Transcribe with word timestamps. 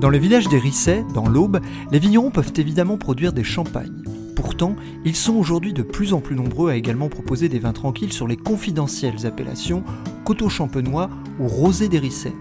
Dans 0.00 0.08
le 0.08 0.16
village 0.16 0.48
des 0.48 0.58
Rissets, 0.58 1.04
dans 1.12 1.28
l'Aube, 1.28 1.60
les 1.92 1.98
vignerons 1.98 2.30
peuvent 2.30 2.54
évidemment 2.56 2.96
produire 2.96 3.34
des 3.34 3.44
champagnes. 3.44 4.02
Pourtant, 4.34 4.74
ils 5.04 5.14
sont 5.14 5.34
aujourd'hui 5.34 5.74
de 5.74 5.82
plus 5.82 6.14
en 6.14 6.22
plus 6.22 6.34
nombreux 6.36 6.70
à 6.70 6.76
également 6.76 7.10
proposer 7.10 7.50
des 7.50 7.58
vins 7.58 7.74
tranquilles 7.74 8.14
sur 8.14 8.26
les 8.26 8.38
confidentielles 8.38 9.26
appellations 9.26 9.84
coteau 10.24 10.48
champenois 10.48 11.10
ou 11.38 11.48
rosé 11.48 11.90
des 11.90 11.98
Rissets. 11.98 12.32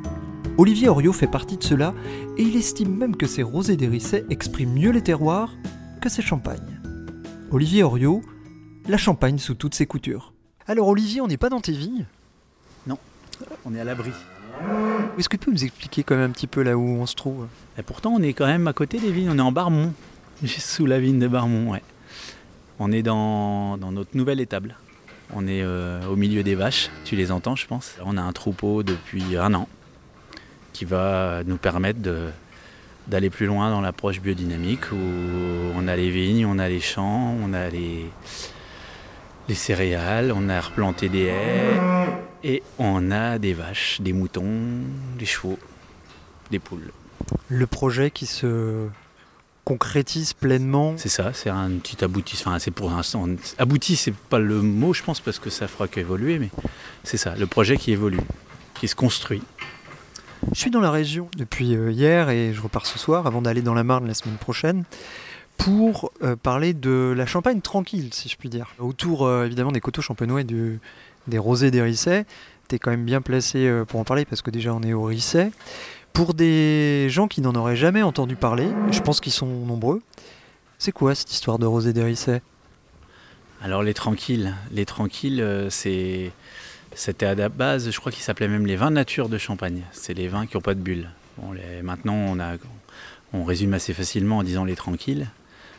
Olivier 0.58 0.88
Oriot 0.88 1.12
fait 1.12 1.27
partie 1.27 1.58
de 1.58 1.64
cela 1.64 1.94
et 2.38 2.44
il 2.44 2.55
estime 2.55 2.95
même 2.95 3.17
que 3.17 3.27
ces 3.27 3.44
rosés 3.44 3.76
des 3.76 3.89
Rissets 3.89 4.26
expriment 4.30 4.73
mieux 4.73 4.91
les 4.91 5.02
terroirs 5.02 5.53
que 6.02 6.08
ces 6.08 6.22
champagnes. 6.22 6.80
Olivier 7.52 7.84
Oriot, 7.84 8.22
la 8.88 8.98
champagne 8.98 9.38
sous 9.38 9.55
toutes 9.55 9.76
ses 9.76 9.86
coutures. 9.86 10.34
Alors 10.66 10.88
Olivier, 10.88 11.19
on 11.19 11.28
n'est 11.28 11.36
pas 11.36 11.50
dans 11.50 11.59
tes 11.59 11.73
vignes? 11.73 12.06
On 13.66 13.75
est 13.75 13.80
à 13.81 13.84
l'abri. 13.84 14.12
Est-ce 15.18 15.28
que 15.28 15.38
tu 15.38 15.46
peux 15.46 15.52
nous 15.52 15.64
expliquer 15.64 16.04
quand 16.04 16.16
même 16.16 16.30
un 16.30 16.34
petit 16.34 16.48
peu 16.48 16.62
là 16.62 16.78
où 16.78 16.82
on 16.82 17.06
se 17.06 17.16
trouve? 17.16 17.48
Et 17.78 17.84
pourtant, 17.84 18.12
on 18.12 18.22
est 18.22 18.34
quand 18.34 18.46
même 18.46 18.68
à 18.68 18.74
côté 18.74 19.00
des 19.00 19.12
vignes. 19.12 19.30
On 19.30 19.38
est 19.38 19.42
en 19.42 19.52
Barmont, 19.52 19.94
juste 20.44 20.68
sous 20.68 20.86
la 20.86 21.00
vigne 21.00 21.20
de 21.20 21.28
Barmont. 21.28 21.72
Ouais. 21.72 21.84
On 22.80 22.92
est 22.92 23.02
dans, 23.02 23.78
notre 23.78 24.16
nouvelle 24.16 24.40
étable. 24.40 24.78
On 25.34 25.48
est 25.48 25.62
euh, 25.62 26.06
au 26.08 26.16
milieu 26.16 26.44
des 26.44 26.56
vaches. 26.56 26.90
Tu 27.06 27.16
les 27.16 27.32
entends, 27.32 27.56
je 27.56 27.68
pense. 27.68 27.96
On 28.06 28.18
a 28.18 28.22
un 28.22 28.32
troupeau 28.32 28.84
depuis 28.84 29.38
un 29.38 29.54
an 29.54 29.68
qui 30.72 30.86
va 30.86 31.44
nous 31.46 31.58
permettre 31.58 32.00
d'aller 33.08 33.30
plus 33.30 33.46
loin 33.46 33.70
dans 33.70 33.82
l'approche 33.82 34.22
biodynamique 34.22 34.92
où 34.92 34.98
on 35.76 35.88
a 35.88 35.96
les 35.96 36.10
vignes, 36.10 36.46
on 36.46 36.58
a 36.58 36.70
les 36.70 36.80
champs, 36.80 37.36
on 37.44 37.54
a 37.54 37.70
les, 37.70 38.06
les 39.50 39.55
céréales, 39.55 40.31
on 40.31 40.47
a 40.47 40.61
replanté 40.61 41.09
des 41.09 41.23
haies 41.23 41.80
et 42.44 42.61
on 42.78 43.09
a 43.09 43.39
des 43.39 43.53
vaches, 43.53 44.00
des 44.00 44.14
moutons, 44.14 44.45
des 45.17 45.25
chevaux, 45.25 45.58
des 46.52 46.59
poules. 46.59 46.91
Le 47.50 47.66
projet 47.66 48.11
qui 48.11 48.28
se 48.28 48.88
concrétise 49.66 50.33
pleinement 50.33 50.94
C'est 50.97 51.09
ça, 51.09 51.33
c'est 51.33 51.50
un 51.50 51.72
petit 51.72 52.03
aboutissement. 52.03 52.52
Enfin, 52.52 52.59
c'est 52.59 52.72
pour 52.72 52.91
l'instant. 52.91 53.28
Abouti, 53.58 53.95
c'est 53.95 54.14
pas 54.14 54.39
le 54.39 54.61
mot, 54.61 54.94
je 54.94 55.02
pense, 55.02 55.19
parce 55.19 55.39
que 55.39 55.50
ça 55.50 55.67
fera 55.67 55.88
qu'évoluer, 55.88 56.38
mais 56.38 56.50
c'est 57.03 57.17
ça, 57.17 57.36
le 57.36 57.47
projet 57.47 57.75
qui 57.75 57.91
évolue, 57.91 58.22
qui 58.75 58.88
se 58.88 58.95
construit. 58.95 59.41
Je 60.53 60.59
suis 60.59 60.72
dans 60.72 60.80
la 60.80 60.91
région 60.91 61.28
depuis 61.38 61.75
euh, 61.75 61.91
hier 61.91 62.30
et 62.30 62.53
je 62.53 62.61
repars 62.61 62.86
ce 62.86 62.97
soir 62.97 63.28
avant 63.28 63.41
d'aller 63.41 63.61
dans 63.61 63.73
la 63.73 63.84
Marne 63.84 64.08
la 64.08 64.13
semaine 64.13 64.38
prochaine 64.38 64.86
pour 65.60 66.12
euh, 66.24 66.36
parler 66.38 66.74
de 66.74 67.14
la 67.16 67.26
Champagne 67.26 67.60
tranquille, 67.62 68.10
si 68.14 68.30
je 68.30 68.38
puis 68.38 68.50
dire. 68.50 68.74
Autour 68.80 69.28
euh, 69.28 69.46
évidemment 69.46 69.74
des 69.74 69.82
coteaux 69.82 70.02
champenois 70.02 70.42
et 70.42 70.46
des 70.46 71.38
rosés 71.38 71.70
des 71.70 71.82
Rissets, 71.82 72.26
tu 72.70 72.76
es 72.76 72.80
quand 72.80 72.92
même 72.92 73.06
bien 73.06 73.22
placé 73.22 73.68
euh, 73.68 73.84
pour 73.84 74.00
en 74.00 74.06
parler 74.06 74.26
parce 74.26 74.42
que 74.42 74.50
déjà 74.50 74.74
on 74.74 74.82
est 74.82 74.94
au 74.94 75.04
Risset. 75.04 75.52
Pour 76.14 76.34
des 76.34 77.08
gens 77.09 77.28
qui 77.28 77.42
n'en 77.42 77.53
auraient 77.53 77.75
jamais 77.75 78.02
entendu 78.02 78.36
parler, 78.36 78.69
je 78.90 79.02
pense 79.02 79.19
qu'ils 79.19 79.34
sont 79.34 79.46
nombreux, 79.46 80.02
c'est 80.80 80.94
quoi 80.94 81.14
cette 81.14 81.31
histoire 81.31 81.59
de 81.59 81.66
rosés 81.66 81.94
des 81.94 82.03
Rissets? 82.03 82.42
Alors 83.62 83.84
les 83.84 83.94
tranquilles, 83.94 84.56
les 84.72 84.86
tranquilles, 84.86 85.68
c'était 85.69 86.31
à 87.25 87.36
la 87.36 87.50
base, 87.50 87.92
je 87.92 88.00
crois 88.00 88.14
qu'ils 88.14 88.24
s'appelaient 88.24 88.48
même 88.48 88.66
les 88.66 88.78
vins 88.78 88.92
nature 88.92 89.28
de 89.28 89.38
Champagne. 89.38 89.84
C'est 89.92 90.14
les 90.14 90.30
vins 90.30 90.46
qui 90.46 90.56
n'ont 90.56 90.62
pas 90.62 90.74
de 90.74 90.80
bulles. 90.80 91.09
Maintenant, 91.84 92.38
on 93.34 93.44
résume 93.44 93.74
assez 93.74 93.94
facilement 93.94 94.38
en 94.38 94.44
disant 94.44 94.64
les 94.64 94.75
tranquilles. 94.75 95.28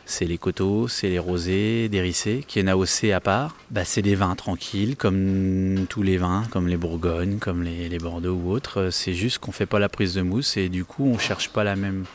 C'est 0.05 0.25
les 0.25 0.37
coteaux, 0.37 0.87
c'est 0.87 1.09
les 1.09 1.19
rosés, 1.19 1.87
des 1.87 2.01
rissés, 2.01 2.43
qui 2.47 2.59
est 2.59 2.67
AOC 2.67 3.11
à 3.13 3.19
part. 3.19 3.55
Bah, 3.69 3.85
c'est 3.85 4.01
des 4.01 4.15
vins 4.15 4.35
tranquilles, 4.35 4.95
comme 4.97 5.85
tous 5.89 6.03
les 6.03 6.17
vins, 6.17 6.43
comme 6.51 6.67
les 6.67 6.77
Bourgognes, 6.77 7.37
comme 7.37 7.63
les, 7.63 7.97
Bordeaux 7.97 8.35
ou 8.35 8.51
autres. 8.51 8.89
C'est 8.91 9.13
juste 9.13 9.39
qu'on 9.39 9.51
fait 9.51 9.65
pas 9.65 9.79
la 9.79 9.89
prise 9.89 10.13
de 10.13 10.21
mousse 10.21 10.57
et 10.57 10.69
du 10.69 10.83
coup, 10.83 11.05
on 11.05 11.17
cherche 11.17 11.49
pas 11.49 11.63
la 11.63 11.75
même, 11.75 12.05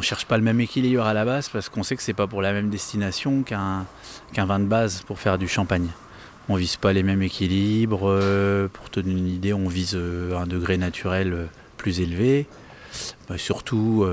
cherche 0.00 0.24
pas 0.26 0.36
le 0.36 0.42
même 0.42 0.60
équilibre 0.60 1.04
à 1.04 1.14
la 1.14 1.24
base 1.24 1.48
parce 1.48 1.68
qu'on 1.68 1.82
sait 1.82 1.96
que 1.96 2.02
c'est 2.02 2.14
pas 2.14 2.26
pour 2.26 2.42
la 2.42 2.52
même 2.52 2.70
destination 2.70 3.42
qu'un 3.42 3.86
vin 4.36 4.58
de 4.58 4.64
base 4.64 5.02
pour 5.02 5.18
faire 5.18 5.38
du 5.38 5.46
champagne. 5.46 5.88
On 6.48 6.56
vise 6.56 6.76
pas 6.76 6.92
les 6.92 7.02
mêmes 7.02 7.22
équilibres. 7.22 8.02
euh, 8.04 8.68
pour 8.68 8.90
te 8.90 9.00
donner 9.00 9.18
une 9.18 9.28
idée, 9.28 9.54
on 9.54 9.66
vise 9.66 9.94
euh, 9.94 10.36
un 10.36 10.46
degré 10.46 10.76
naturel 10.76 11.32
euh, 11.32 11.46
plus 11.78 12.00
élevé. 12.00 12.46
Bah, 13.28 13.38
surtout, 13.38 14.06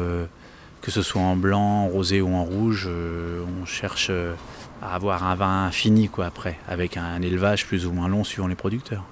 que 0.82 0.92
ce 0.92 1.02
soit 1.02 1.22
en 1.22 1.36
blanc, 1.36 1.84
en 1.84 1.88
rosé 1.88 2.22
ou 2.22 2.34
en 2.34 2.44
rouge, 2.44 2.88
euh, 2.90 3.44
on 3.62 3.66
cherche 3.66 4.08
euh, 4.10 4.34
à 4.82 4.96
avoir 4.96 5.24
un 5.24 5.36
vin 5.36 5.70
fini 5.72 6.10
quoi, 6.10 6.26
après, 6.26 6.58
avec 6.68 6.98
un 6.98 7.22
élevage 7.22 7.68
plus 7.68 7.86
ou 7.86 7.92
moins 7.92 8.08
long 8.08 8.24
suivant 8.24 8.48
les 8.48 8.56
producteurs. 8.56 9.04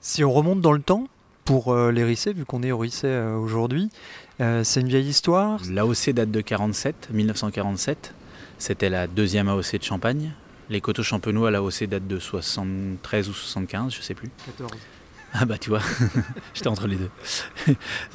Si 0.00 0.24
on 0.24 0.32
remonte 0.32 0.60
dans 0.60 0.72
le 0.72 0.80
temps, 0.80 1.06
pour 1.44 1.72
euh, 1.72 1.92
les 1.92 2.04
Rissets, 2.04 2.32
vu 2.32 2.46
qu'on 2.46 2.62
est 2.62 2.72
au 2.72 2.78
Risset 2.78 3.08
euh, 3.08 3.36
aujourd'hui, 3.36 3.90
c'est 4.38 4.80
une 4.80 4.88
vieille 4.88 5.08
histoire. 5.08 5.60
L'AOC 5.70 6.10
date 6.10 6.30
de 6.30 6.40
47, 6.40 7.10
1947. 7.12 8.14
C'était 8.58 8.88
la 8.88 9.06
deuxième 9.06 9.48
AOC 9.48 9.78
de 9.78 9.82
Champagne. 9.84 10.32
Les 10.70 10.80
coteaux 10.80 11.04
champenois, 11.04 11.50
l'AOC 11.52 11.84
date 11.84 12.08
de 12.08 12.18
73 12.18 13.28
ou 13.28 13.32
75, 13.32 13.94
je 13.94 14.02
sais 14.02 14.14
plus. 14.14 14.30
Ah 15.36 15.46
bah 15.46 15.58
tu 15.58 15.68
vois, 15.68 15.80
j'étais 16.54 16.68
entre 16.68 16.86
les 16.86 16.94
deux. 16.94 17.10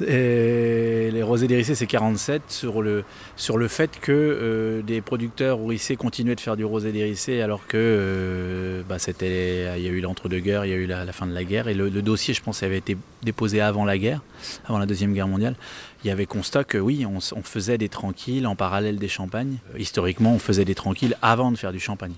Les 0.00 1.22
rosés 1.22 1.48
d'Hérissé 1.48 1.74
c'est 1.74 1.86
47 1.86 2.44
sur 2.48 2.80
le, 2.80 3.04
sur 3.36 3.58
le 3.58 3.68
fait 3.68 4.00
que 4.00 4.10
euh, 4.10 4.80
des 4.80 5.02
producteurs 5.02 5.62
Rissé 5.62 5.96
continuaient 5.96 6.34
de 6.34 6.40
faire 6.40 6.56
du 6.56 6.64
rosé 6.64 6.92
d'Hérissé 6.92 7.42
alors 7.42 7.66
que 7.66 7.76
euh, 7.76 8.82
bah, 8.88 8.98
c'était, 8.98 9.76
il 9.76 9.84
y 9.84 9.86
a 9.86 9.90
eu 9.90 10.00
l'entre-deux-guerres, 10.00 10.64
il 10.64 10.70
y 10.70 10.72
a 10.72 10.76
eu 10.76 10.86
la, 10.86 11.12
fin 11.12 11.26
de 11.26 11.34
la 11.34 11.44
guerre 11.44 11.68
et 11.68 11.74
le, 11.74 11.90
dossier 11.90 12.32
je 12.32 12.42
pense 12.42 12.62
avait 12.62 12.78
été 12.78 12.96
déposé 13.22 13.60
avant 13.60 13.84
la 13.84 13.98
guerre, 13.98 14.22
avant 14.66 14.78
la 14.78 14.86
deuxième 14.86 15.12
guerre 15.12 15.28
mondiale. 15.28 15.56
Il 16.02 16.08
y 16.08 16.10
avait 16.10 16.24
constat 16.24 16.64
que 16.64 16.78
oui, 16.78 17.04
on, 17.04 17.20
faisait 17.42 17.76
des 17.76 17.90
tranquilles 17.90 18.46
en 18.46 18.54
parallèle 18.54 18.96
des 18.96 19.08
champagnes. 19.08 19.58
Historiquement, 19.76 20.32
on 20.32 20.38
faisait 20.38 20.64
des 20.64 20.74
tranquilles 20.74 21.18
avant 21.20 21.52
de 21.52 21.58
faire 21.58 21.72
du 21.72 21.80
champagne. 21.80 22.14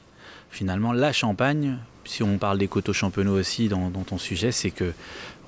Finalement, 0.51 0.93
la 0.93 1.13
champagne, 1.13 1.79
si 2.05 2.23
on 2.23 2.39
parle 2.39 2.59
des 2.59 2.69
coteaux 2.69 2.93
champenois 2.93 3.39
aussi 3.39 3.69
dans, 3.69 3.91
ton 3.91 4.19
sujet, 4.19 4.53
c'est 4.53 4.71
que 4.71 4.93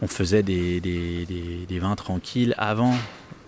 on 0.03 0.09
faisait 0.09 0.43
des 0.43 1.79
vins 1.81 1.97
tranquilles 1.97 2.55
avant 2.59 2.95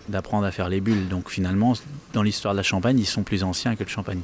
d'apprendre 0.09 0.45
à 0.45 0.51
faire 0.51 0.69
les 0.69 0.81
bulles. 0.81 1.07
Donc 1.07 1.29
finalement, 1.29 1.73
dans 2.13 2.23
l'histoire 2.23 2.53
de 2.53 2.57
la 2.57 2.63
Champagne, 2.63 2.99
ils 2.99 3.05
sont 3.05 3.23
plus 3.23 3.43
anciens 3.43 3.75
que 3.75 3.83
le 3.83 3.89
champagne. 3.89 4.21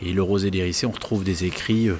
Et 0.00 0.12
le 0.12 0.22
rosé 0.22 0.50
d'Hérissé, 0.50 0.86
on 0.86 0.92
retrouve 0.92 1.24
des 1.24 1.44
écrits 1.44 1.88
euh, 1.88 1.96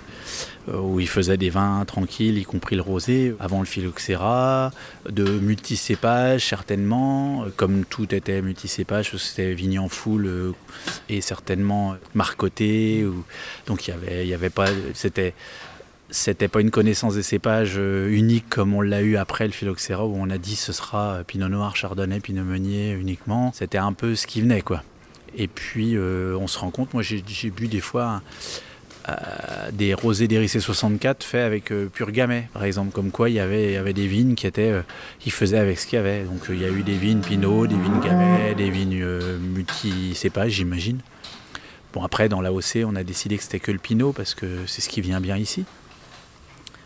euh, 0.69 0.78
où 0.78 1.00
ils 1.00 1.09
faisaient 1.09 1.36
des 1.36 1.50
vins 1.50 1.84
tranquilles, 1.84 2.38
y 2.38 2.44
compris 2.44 2.76
le 2.76 2.82
rosé, 2.82 3.34
avant 3.41 3.59
le 3.59 3.66
phylloxéra, 3.66 4.70
de 5.09 5.25
multicépages 5.25 6.47
certainement, 6.47 7.44
euh, 7.44 7.48
comme 7.56 7.84
tout 7.84 8.14
était 8.14 8.41
multicépage, 8.41 9.16
c'était 9.16 9.53
vignes 9.53 9.81
en 9.81 9.88
foule 9.88 10.54
et 11.09 11.20
certainement 11.20 11.97
marcoté. 12.14 13.04
Ou, 13.04 13.25
donc 13.66 13.89
il 13.89 13.91
y 13.91 13.95
avait, 13.95 14.28
il 14.28 14.50
pas, 14.50 14.68
c'était, 14.95 15.34
c'était 16.09 16.48
pas 16.48 16.60
une 16.60 16.71
connaissance 16.71 17.15
des 17.15 17.22
cépages 17.24 17.77
unique 17.77 18.48
comme 18.48 18.74
on 18.74 18.80
l'a 18.80 19.03
eu 19.03 19.16
après 19.16 19.47
le 19.47 19.53
phylloxéra 19.53 20.06
où 20.06 20.15
on 20.16 20.30
a 20.30 20.39
dit 20.39 20.54
ce 20.54 20.72
sera 20.72 21.24
Pinot 21.27 21.48
Noir, 21.48 21.74
Chardonnay, 21.74 22.21
Pinot 22.21 22.45
Meunier 22.45 22.92
uniquement. 22.92 23.53
C'était 23.54 23.78
un 23.78 23.92
peu 23.92 24.15
ce 24.15 24.27
qui 24.28 24.41
venait 24.41 24.62
quoi. 24.62 24.83
Et 25.36 25.48
puis 25.48 25.97
euh, 25.97 26.36
on 26.39 26.47
se 26.47 26.59
rend 26.59 26.71
compte, 26.71 26.95
moi 26.95 27.03
j'ai, 27.03 27.22
bu 27.51 27.69
des 27.69 27.80
fois 27.80 28.22
euh, 29.09 29.71
des 29.72 29.95
rosés 29.95 30.28
d'Hérissé 30.28 30.60
64 30.60 31.25
faits 31.25 31.41
avec 31.41 31.72
euh, 31.72 31.86
pur 31.86 32.10
gamay, 32.10 32.48
par 32.53 32.65
exemple. 32.65 32.92
Comme 32.92 33.10
quoi, 33.10 33.30
il 33.30 33.36
y 33.36 33.41
avait, 33.41 33.92
des 33.95 34.07
vignes 34.07 34.34
qui 34.34 34.47
étaient, 34.47 34.71
euh, 34.71 34.83
faisaient 35.28 35.59
avec 35.59 35.78
ce 35.78 35.86
qu'il 35.86 35.97
y 35.97 36.01
avait. 36.01 36.25
Donc, 36.25 36.47
il 36.51 36.60
y 36.60 36.65
a 36.65 36.69
eu 36.69 36.83
des 36.83 36.97
vignes 36.97 37.21
Pinot, 37.21 37.66
des 37.66 37.77
vignes 37.77 38.01
gamay, 38.01 38.54
des 38.54 38.71
vignes 38.71 39.07
multi-cépages, 39.54 40.53
j'imagine. 40.53 40.98
Bon, 41.95 42.03
après, 42.03 42.28
dans 42.28 42.42
l'AOC, 42.42 42.84
on 42.84 42.97
a 42.97 43.03
décidé 43.03 43.39
que 43.39 43.42
c'était 43.42 43.60
que 43.60 43.72
le 43.72 43.78
Pinot 43.78 44.13
parce 44.13 44.34
que 44.34 44.66
c'est 44.66 44.83
ce 44.83 44.91
qui 44.91 45.01
vient 45.01 45.21
bien 45.21 45.39
ici. 45.39 45.65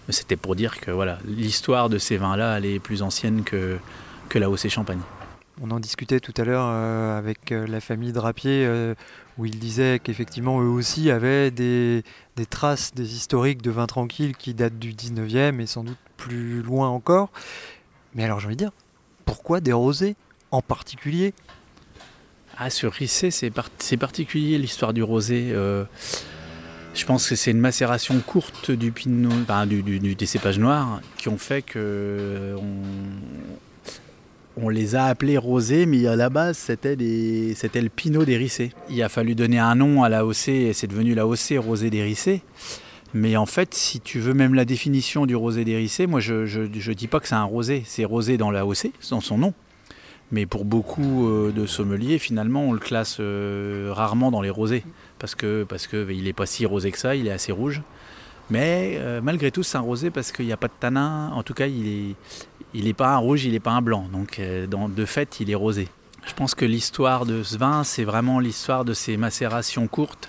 Mais 0.07 0.13
c'était 0.13 0.37
pour 0.37 0.55
dire 0.55 0.81
que 0.81 0.93
voilà, 0.93 1.19
l'histoire 1.27 1.89
de 1.89 1.99
ces 1.99 2.19
vins-là, 2.19 2.59
elle 2.59 2.67
est 2.67 2.79
plus 2.79 3.03
ancienne 3.03 3.43
que, 3.43 3.79
que 4.29 4.39
l'AOC 4.39 4.69
Champagne. 4.69 5.01
On 5.61 5.71
en 5.71 5.81
discutait 5.81 6.21
tout 6.21 6.33
à 6.39 6.45
l'heure 6.45 6.65
euh, 6.67 7.19
avec 7.19 7.53
euh, 7.53 7.67
la 7.67 7.81
famille 7.81 8.13
Drapier, 8.13 8.65
euh, 8.67 8.95
où 9.37 9.45
ils 9.45 9.59
disaient 9.59 10.01
qu'effectivement 10.03 10.61
eux 10.63 10.69
aussi 10.69 11.11
avaient 11.11 11.51
des, 11.51 12.03
traces, 12.49 12.95
des 12.95 13.15
historiques 13.15 13.61
de 13.61 13.71
vins 13.71 13.87
tranquilles 13.87 14.37
qui 14.37 14.55
datent 14.55 14.79
du 14.79 14.95
19e 14.95 15.61
et 15.61 15.67
sans 15.67 15.85
doute 15.85 15.99
plus 16.17 16.63
loin 16.63 16.89
encore. 16.89 17.31
Mais 18.15 18.25
alors 18.25 18.41
j'ai 18.41 18.47
envie 18.47 18.57
de 18.57 18.65
dire, 18.65 18.73
pourquoi 19.25 19.61
des 19.61 19.73
rosés 19.73 20.17
en 20.51 20.63
particulier? 20.63 21.35
Ah, 22.57 22.71
sur 22.71 22.93
Rissé, 22.93 23.31
c'est 23.31 23.51
particulier 23.97 24.59
l'histoire 24.59 24.93
du 24.93 25.03
rosé. 25.03 25.55
Je 26.95 27.07
pense 27.07 27.27
que 27.27 27.37
c'est 27.37 27.51
une 27.51 27.61
macération 27.61 28.21
courte 28.21 28.71
du 28.71 28.93
pinot, 28.93 29.31
du, 29.67 30.27
cépages 30.27 30.59
noirs 30.59 31.01
qui 31.17 31.31
ont 31.31 31.39
fait 31.39 31.63
que 31.63 32.55
les 34.71 34.95
a 34.95 35.07
appelés 35.07 35.39
rosés, 35.39 35.87
mais 35.87 36.07
à 36.07 36.17
la 36.17 36.31
base 36.31 36.57
c'était 36.59 36.95
le 36.97 37.89
pinot 37.89 38.25
d'Hérissé. 38.25 38.73
Il 38.91 39.03
a 39.03 39.09
fallu 39.09 39.35
donner 39.35 39.59
un 39.59 39.75
nom 39.75 40.03
à 40.03 40.09
la 40.09 40.27
OC 40.27 40.49
et 40.49 40.73
c'est 40.73 40.87
devenu 40.87 41.15
la 41.15 41.27
OC 41.27 41.55
rosé 41.59 41.91
d'Hérissé. 41.91 42.43
Mais 43.15 43.37
en 43.37 43.47
fait, 43.47 43.75
si 43.75 44.01
tu 44.01 44.21
veux 44.21 44.33
même 44.33 44.55
la 44.55 44.65
définition 44.65 45.27
du 45.27 45.37
rosé 45.37 45.65
d'Hérissé, 45.65 46.07
moi 46.07 46.21
je 46.21 46.61
ne 46.61 46.95
dis 46.95 47.09
pas 47.09 47.21
que 47.21 47.29
c'est 47.29 47.35
un 47.35 47.45
rosé, 47.45 47.83
c'est 47.87 48.05
rosé 48.05 48.37
dans 48.39 48.51
la 48.51 48.67
OC, 48.67 48.91
dans 49.11 49.21
son 49.21 49.39
nom. 49.39 49.55
Mais 50.33 50.47
pour 50.47 50.65
beaucoup 50.65 51.29
euh, 51.29 51.53
de 51.53 51.67
sommeliers, 51.67 52.19
finalement, 52.19 52.63
on 52.65 52.73
le 52.73 52.79
classe 52.79 53.19
euh, 53.21 53.91
rarement 53.93 54.31
dans 54.31 54.41
les 54.41 54.49
rosés. 54.49 54.83
Parce 55.19 55.35
que 55.35 55.63
parce 55.65 55.87
que 55.87 56.11
n'est 56.11 56.33
pas 56.33 56.47
si 56.47 56.65
rosé 56.65 56.91
que 56.91 56.99
ça, 56.99 57.15
il 57.15 57.29
est 57.29 57.33
assez 57.33 57.53
rouge. 57.53 57.83
Mais 58.49 58.97
euh, 58.97 59.21
malgré 59.23 59.51
tout, 59.51 59.63
c'est 59.63 59.77
un 59.77 59.83
rosé 59.83 60.11
parce 60.11 60.33
qu'il 60.33 60.47
n'y 60.47 60.53
a 60.53 60.57
pas 60.57 60.69
de 60.69 60.73
tanin. 60.81 61.31
En 61.35 61.43
tout 61.43 61.53
cas, 61.53 61.67
il 61.67 61.83
n'est 61.83 62.15
il 62.75 62.89
est 62.89 62.95
pas 62.95 63.15
un 63.15 63.19
rouge, 63.19 63.45
il 63.45 63.53
n'est 63.53 63.61
pas 63.61 63.73
un 63.73 63.83
blanc. 63.83 64.09
Donc, 64.13 64.41
de 64.41 65.05
fait, 65.05 65.41
il 65.41 65.51
est 65.51 65.55
rosé. 65.55 65.89
Je 66.27 66.35
pense 66.35 66.55
que 66.55 66.65
l'histoire 66.65 67.27
de 67.27 67.43
ce 67.43 67.59
vin, 67.59 67.83
c'est 67.85 68.05
vraiment 68.05 68.39
l'histoire 68.39 68.85
de 68.85 68.95
ces 68.95 69.17
macérations 69.17 69.89
courtes 69.89 70.29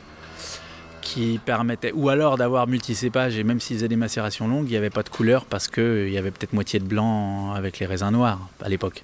qui 1.02 1.40
permettaient, 1.46 1.92
ou 1.92 2.10
alors 2.10 2.38
d'avoir 2.38 2.66
multicépages, 2.66 3.38
et 3.38 3.44
même 3.44 3.60
s'ils 3.60 3.76
faisaient 3.76 3.90
des 3.90 3.96
macérations 3.96 4.48
longues, 4.48 4.68
il 4.68 4.72
n'y 4.72 4.78
avait 4.78 4.90
pas 4.90 5.04
de 5.04 5.10
couleur 5.10 5.46
parce 5.46 5.68
qu'il 5.68 6.10
y 6.10 6.18
avait 6.18 6.32
peut-être 6.32 6.54
moitié 6.54 6.80
de 6.80 6.86
blanc 6.86 7.52
avec 7.54 7.80
les 7.80 7.86
raisins 7.86 8.10
noirs 8.10 8.40
à 8.64 8.70
l'époque. 8.70 9.04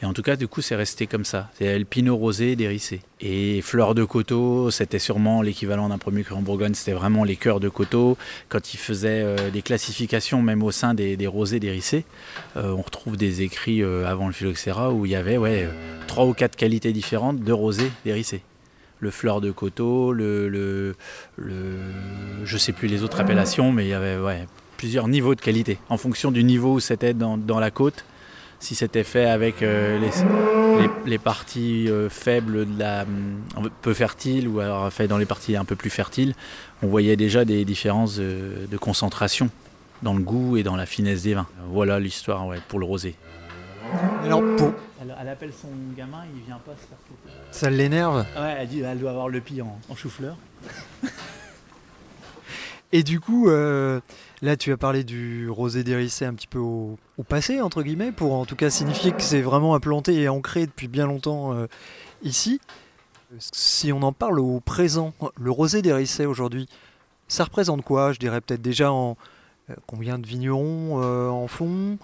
Et 0.00 0.06
en 0.06 0.12
tout 0.12 0.22
cas, 0.22 0.36
du 0.36 0.46
coup, 0.46 0.60
c'est 0.60 0.76
resté 0.76 1.08
comme 1.08 1.24
ça. 1.24 1.50
C'est 1.58 1.76
le 1.76 1.84
pinot 1.84 2.16
rosé 2.16 2.54
d'Hérissé. 2.54 3.00
Et 3.20 3.60
fleur 3.62 3.96
de 3.96 4.04
coteau, 4.04 4.70
c'était 4.70 5.00
sûrement 5.00 5.42
l'équivalent 5.42 5.88
d'un 5.88 5.98
premier 5.98 6.22
cru 6.22 6.36
en 6.36 6.42
Bourgogne. 6.42 6.74
C'était 6.74 6.92
vraiment 6.92 7.24
les 7.24 7.34
cœurs 7.34 7.58
de 7.58 7.68
coteau. 7.68 8.16
Quand 8.48 8.74
ils 8.74 8.76
faisaient 8.76 9.22
euh, 9.24 9.50
des 9.50 9.62
classifications, 9.62 10.40
même 10.40 10.62
au 10.62 10.70
sein 10.70 10.94
des, 10.94 11.26
rosés 11.26 11.58
d'Hérissé, 11.58 12.04
euh, 12.56 12.70
on 12.70 12.82
retrouve 12.82 13.16
des 13.16 13.42
écrits 13.42 13.82
euh, 13.82 14.06
avant 14.06 14.28
le 14.28 14.32
phylloxéra 14.32 14.92
où 14.92 15.04
il 15.04 15.10
y 15.10 15.16
avait 15.16 15.36
ouais, 15.36 15.68
trois 16.06 16.26
ou 16.26 16.32
quatre 16.32 16.54
qualités 16.54 16.92
différentes 16.92 17.42
de 17.42 17.52
rosés 17.52 17.90
d'Hérissé 18.04 18.42
le 19.00 19.12
fleur 19.12 19.40
de 19.40 19.52
coteau, 19.52 20.12
le, 20.12 20.48
le, 20.48 20.96
le, 21.36 21.76
je 22.42 22.58
sais 22.58 22.72
plus 22.72 22.88
les 22.88 23.04
autres 23.04 23.20
appellations, 23.20 23.70
mais 23.70 23.84
il 23.84 23.90
y 23.90 23.94
avait 23.94 24.16
plusieurs 24.78 25.08
niveaux 25.08 25.34
de 25.34 25.40
qualité 25.40 25.78
en 25.90 25.98
fonction 25.98 26.30
du 26.30 26.42
niveau 26.44 26.74
où 26.74 26.80
c'était 26.80 27.12
dans, 27.12 27.36
la 27.60 27.70
côte 27.70 28.06
si 28.60 28.74
c'était 28.74 29.04
fait 29.04 29.26
avec 29.26 29.62
euh, 29.62 29.98
les, 31.06 31.18
parties 31.18 31.88
euh, 31.88 32.08
faibles 32.08 32.66
de 32.74 32.78
la 32.78 33.06
peu 33.82 33.94
fertiles 33.94 34.48
ou 34.48 34.60
alors 34.60 34.92
fait 34.92 35.06
dans 35.06 35.18
les 35.18 35.26
parties 35.26 35.56
un 35.56 35.64
peu 35.64 35.76
plus 35.76 35.90
fertiles, 35.90 36.34
on 36.82 36.88
voyait 36.88 37.16
déjà 37.16 37.44
des 37.44 37.64
différences 37.64 38.16
de, 38.16 38.76
concentration 38.80 39.50
dans 40.02 40.14
le 40.14 40.22
goût 40.22 40.56
et 40.56 40.62
dans 40.62 40.76
la 40.76 40.86
finesse 40.86 41.22
des 41.22 41.34
vins. 41.34 41.46
Voilà 41.68 42.00
l'histoire 42.00 42.46
pour 42.68 42.78
le 42.78 42.84
rosé. 42.84 43.14
Alors 44.24 44.42
pour... 44.56 44.72
elle, 45.00 45.28
appelle 45.28 45.52
son 45.52 45.68
gamin, 45.96 46.24
il 46.34 46.44
vient 46.44 46.60
pas 46.64 46.72
se 46.72 46.86
faire 46.86 46.98
Ça 47.50 47.70
l'énerve? 47.70 48.26
Ouais, 48.36 48.56
elle 48.58 48.68
dit 48.68 48.80
elle 48.80 48.98
doit 48.98 49.10
avoir 49.10 49.28
le 49.28 49.40
pied 49.40 49.62
en, 49.62 49.78
chou-fleur. 49.94 50.36
Et 52.92 53.02
du 53.02 53.20
coup, 53.20 53.48
euh, 53.48 54.00
Là, 54.40 54.56
tu 54.56 54.70
as 54.70 54.76
parlé 54.76 55.02
du 55.02 55.50
rosé 55.50 55.82
d'Hérissé 55.82 56.24
un 56.24 56.32
petit 56.32 56.46
peu 56.46 56.60
au, 56.60 56.96
passé, 57.28 57.60
entre 57.60 57.82
guillemets, 57.82 58.12
pour 58.12 58.34
en 58.34 58.44
tout 58.44 58.54
cas 58.54 58.70
signifier 58.70 59.10
que 59.10 59.22
c'est 59.22 59.42
vraiment 59.42 59.74
implanté 59.74 60.14
et 60.14 60.28
ancré 60.28 60.66
depuis 60.66 60.86
bien 60.86 61.06
longtemps 61.06 61.52
euh, 61.54 61.66
ici. 62.22 62.60
Si 63.38 63.92
on 63.92 64.02
en 64.02 64.12
parle 64.12 64.38
au 64.38 64.60
présent, 64.60 65.12
le 65.40 65.50
rosé 65.50 65.82
d'Hérissé 65.82 66.24
aujourd'hui, 66.24 66.68
ça 67.26 67.44
représente 67.44 67.82
quoi? 67.82 68.12
Je 68.12 68.20
dirais 68.20 68.40
peut-être 68.40 68.62
déjà 68.62 68.92
en 68.92 69.16
euh, 69.70 69.74
combien 69.88 70.20
de 70.20 70.26
vignerons 70.26 71.02
en 71.02 71.48
fond 71.48 71.98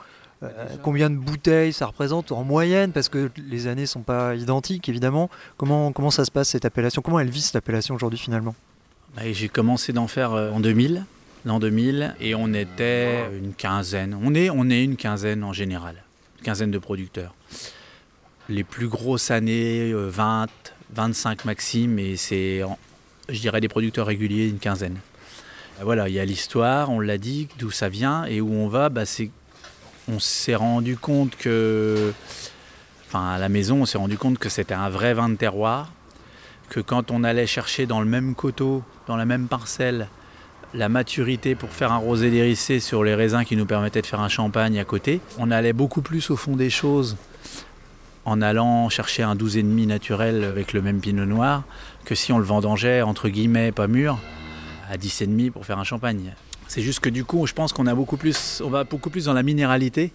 Combien 0.83 1.09
de 1.09 1.17
bouteilles 1.17 1.73
ça 1.73 1.87
représente 1.87 2.31
en 2.31 2.45
moyenne? 2.45 2.93
Parce 2.93 3.09
que 3.09 3.31
les 3.49 3.67
années 3.67 3.83
ne 3.83 3.87
sont 3.87 4.03
pas 4.03 4.35
identiques, 4.35 4.91
évidemment. 4.91 5.31
Comment, 5.57 5.91
comment 5.93 6.11
ça 6.11 6.27
se 6.27 6.31
passe 6.31 6.51
cette 6.51 6.67
appellation? 6.67 7.01
Comment 7.01 7.21
elle 7.21 7.31
vit 7.31 7.41
cette 7.41 7.57
appellation 7.57 7.95
aujourd'hui 7.95 8.19
finalement? 8.19 8.55
J'ai 9.23 9.49
commencé 9.49 9.93
d'en 9.93 10.09
faire 10.09 10.33
en 10.33 10.61
2000 10.61 11.05
l'an 11.45 11.59
2000, 11.59 12.15
et 12.21 12.35
on 12.35 12.53
était 12.55 13.29
une 13.37 13.53
quinzaine. 13.53 14.19
On 14.23 14.35
est, 14.35 14.51
on 14.51 14.71
est 14.71 14.83
une 14.83 14.97
quinzaine 14.97 15.45
en 15.45 15.53
général, 15.53 15.97
une 16.39 16.45
quinzaine 16.45 16.71
de 16.71 16.79
producteurs. 16.79 17.35
Les 18.49 18.65
plus 18.65 18.89
grosses 18.89 19.31
années, 19.31 19.93
20, 19.93 20.45
euh, 20.45 20.47
25 20.95 21.45
maxime, 21.45 21.99
et 21.99 22.17
c'est, 22.17 22.63
je 23.29 23.41
dirais, 23.41 23.61
des 23.61 23.69
producteurs 23.69 24.07
réguliers, 24.07 24.49
une 24.49 24.59
quinzaine. 24.59 24.99
Voilà, 25.83 26.09
il 26.09 26.15
y 26.15 26.21
a 26.21 26.25
l'histoire, 26.25 26.91
on 26.91 27.01
l'a 27.01 27.19
dit, 27.19 27.49
d'où 27.59 27.71
ça 27.71 27.89
vient, 27.89 28.25
et 28.25 28.41
où 28.41 28.53
on 28.53 28.69
va, 28.69 28.89
bah, 28.89 29.07
c'est, 29.07 29.31
on 30.09 30.19
s'est 30.19 30.55
rendu 30.55 30.97
compte 30.97 31.37
que, 31.37 32.13
enfin 33.07 33.31
à 33.31 33.39
la 33.39 33.49
maison, 33.49 33.83
on 33.83 33.87
s'est 33.87 33.99
rendu 33.99 34.19
compte 34.19 34.39
que 34.39 34.49
c'était 34.49 34.75
un 34.75 34.89
vrai 34.89 35.15
vin 35.15 35.29
de 35.29 35.37
terroir, 35.37 35.93
que 36.75 36.81
quand 36.81 37.13
on 37.13 37.23
allait 37.23 37.47
chercher 37.47 37.87
dans 37.87 38.01
le 38.01 38.07
même 38.07 38.35
coteau, 38.35 38.83
dans 39.07 39.15
la 39.15 39.25
même 39.25 39.47
parcelle, 39.47 40.09
la 40.75 40.89
maturité 40.89 41.55
pour 41.55 41.71
faire 41.71 41.93
un 41.93 41.99
rosé 41.99 42.33
dérissé 42.33 42.81
sur 42.81 43.05
les 43.05 43.15
raisins 43.15 43.45
qui 43.45 43.55
nous 43.55 43.65
permettaient 43.65 44.03
de 44.03 44.07
faire 44.07 44.21
un 44.21 44.29
champagne 44.29 44.77
à 44.81 44.85
côté. 44.85 45.21
On 45.39 45.53
allait 45.53 45.73
beaucoup 45.73 46.03
plus 46.03 46.31
au 46.31 46.37
fond 46.37 46.57
des 46.57 46.71
choses 46.71 47.17
en 48.25 48.43
allant 48.43 48.89
chercher 48.89 49.23
un 49.23 49.37
12,5 49.37 49.87
naturel 49.87 50.43
avec 50.43 50.73
le 50.73 50.83
même 50.83 50.99
pinot 50.99 51.27
noir 51.27 51.63
que 52.05 52.17
si 52.17 52.33
on 52.33 52.39
le 52.39 52.45
vendangeait 52.45 53.03
entre 53.03 53.29
guillemets 53.29 53.71
pas 53.71 53.87
mûr 53.87 54.19
à 54.91 54.97
10,5 54.97 55.53
pour 55.53 55.65
faire 55.67 55.79
un 55.79 55.85
champagne. 55.85 56.35
C'est 56.67 56.83
juste 56.83 56.99
que 56.99 57.09
du 57.09 57.25
coup, 57.25 57.47
je 57.47 57.53
pense 57.53 57.73
qu'on 57.73 57.87
a 57.87 57.95
va 57.95 57.95
beaucoup 57.95 58.17
plus 59.11 59.25
dans 59.27 59.33
la 59.33 59.45
minéralité 59.45 60.11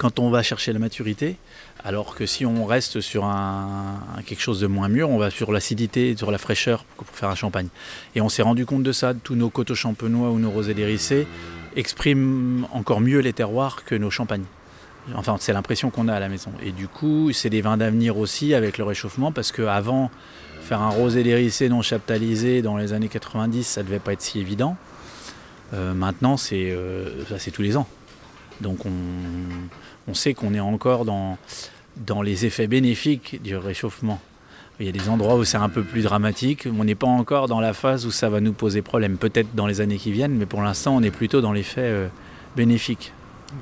quand 0.00 0.18
on 0.18 0.30
va 0.30 0.42
chercher 0.42 0.72
la 0.72 0.78
maturité, 0.78 1.36
alors 1.84 2.14
que 2.14 2.24
si 2.24 2.46
on 2.46 2.64
reste 2.64 3.02
sur 3.02 3.30
quelque 4.24 4.40
chose 4.40 4.58
de 4.58 4.66
moins 4.66 4.88
mûr, 4.88 5.10
on 5.10 5.18
va 5.18 5.28
sur 5.28 5.52
l'acidité, 5.52 6.16
sur 6.16 6.30
la 6.30 6.38
fraîcheur 6.38 6.84
pour 6.96 7.06
faire 7.08 7.28
un 7.28 7.34
champagne. 7.34 7.68
Et 8.14 8.22
on 8.22 8.30
s'est 8.30 8.40
rendu 8.40 8.64
compte 8.64 8.82
de 8.82 8.92
ça, 8.92 9.12
tous 9.12 9.34
nos 9.34 9.50
coteaux 9.50 9.74
champenois 9.74 10.30
ou 10.30 10.38
nos 10.38 10.50
rosés 10.50 10.72
dérissés 10.72 11.26
expriment 11.76 12.66
encore 12.72 13.02
mieux 13.02 13.18
les 13.18 13.34
terroirs 13.34 13.84
que 13.84 13.94
nos 13.94 14.08
champagnes. 14.08 14.46
Enfin, 15.16 15.36
c'est 15.38 15.52
l'impression 15.52 15.90
qu'on 15.90 16.08
a 16.08 16.14
à 16.14 16.20
la 16.20 16.30
maison. 16.30 16.50
Et 16.62 16.72
du 16.72 16.88
coup, 16.88 17.30
c'est 17.34 17.50
des 17.50 17.60
vins 17.60 17.76
d'avenir 17.76 18.16
aussi 18.16 18.54
avec 18.54 18.78
le 18.78 18.84
réchauffement, 18.84 19.32
parce 19.32 19.52
qu'avant, 19.52 20.10
faire 20.62 20.80
un 20.80 20.88
rosé 20.88 21.22
dérissé 21.22 21.68
non 21.68 21.82
chaptalisé 21.82 22.62
dans 22.62 22.78
les 22.78 22.94
années 22.94 23.08
90, 23.08 23.64
ça 23.64 23.82
devait 23.82 23.98
pas 23.98 24.14
être 24.14 24.22
si 24.22 24.40
évident. 24.40 24.78
Euh, 25.74 25.92
maintenant, 25.92 26.36
euh, 26.52 27.10
c'est 27.38 27.50
tous 27.50 27.62
les 27.62 27.76
ans. 27.76 27.86
Donc 28.60 28.86
on, 28.86 28.90
on 30.08 30.14
sait 30.14 30.34
qu'on 30.34 30.54
est 30.54 30.60
encore 30.60 31.04
dans, 31.04 31.38
dans 31.96 32.22
les 32.22 32.46
effets 32.46 32.66
bénéfiques 32.66 33.40
du 33.42 33.56
réchauffement. 33.56 34.20
Il 34.80 34.86
y 34.86 34.88
a 34.88 34.92
des 34.92 35.10
endroits 35.10 35.36
où 35.36 35.44
c'est 35.44 35.58
un 35.58 35.68
peu 35.68 35.82
plus 35.82 36.02
dramatique. 36.02 36.66
On 36.66 36.84
n'est 36.84 36.94
pas 36.94 37.06
encore 37.06 37.48
dans 37.48 37.60
la 37.60 37.74
phase 37.74 38.06
où 38.06 38.10
ça 38.10 38.30
va 38.30 38.40
nous 38.40 38.54
poser 38.54 38.80
problème. 38.80 39.18
Peut-être 39.18 39.54
dans 39.54 39.66
les 39.66 39.82
années 39.82 39.98
qui 39.98 40.10
viennent, 40.10 40.34
mais 40.34 40.46
pour 40.46 40.62
l'instant, 40.62 40.96
on 40.96 41.02
est 41.02 41.10
plutôt 41.10 41.42
dans 41.42 41.52
l'effet 41.52 41.82
euh, 41.82 42.08
bénéfique. 42.56 43.12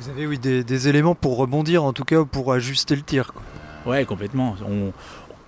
Vous 0.01 0.11
avez 0.11 0.27
oui 0.29 0.39
des, 0.39 0.89
éléments 0.89 1.17
pour 1.17 1.37
rebondir, 1.37 1.83
en 1.83 1.93
tout 1.93 2.05
cas 2.05 2.25
pour 2.25 2.53
ajuster 2.53 2.95
le 2.95 3.03
tir. 3.03 3.33
Quoi. 3.33 3.43
Ouais, 3.87 4.05
complètement. 4.05 4.55
On, 4.65 4.93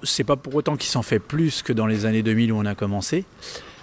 c'est 0.02 0.24
pas 0.24 0.34
pour 0.34 0.56
autant 0.56 0.76
qu'il 0.76 0.90
s'en 0.90 1.02
fait 1.02 1.20
plus 1.20 1.62
que 1.62 1.72
dans 1.72 1.86
les 1.86 2.04
années 2.04 2.22
2000 2.22 2.52
où 2.52 2.58
on 2.58 2.66
a 2.66 2.74
commencé, 2.74 3.24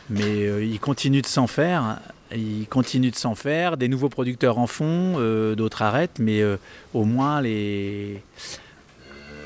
mais 0.10 0.46
euh, 0.46 0.66
il 0.66 0.80
continue 0.82 1.22
de 1.22 1.28
s'en 1.28 1.48
faire 1.48 2.00
il 2.36 2.68
continue 2.68 3.12
de 3.12 3.16
s'en 3.16 3.36
faire, 3.36 3.78
des 3.78 3.88
nouveaux 3.88 4.10
producteurs 4.10 4.58
en 4.58 4.68
font, 4.68 5.16
euh, 5.18 5.56
d'autres 5.56 5.82
arrêtent, 5.82 6.20
mais 6.20 6.42
euh, 6.42 6.58
au 6.94 7.06
moins 7.06 7.42
les 7.42 8.22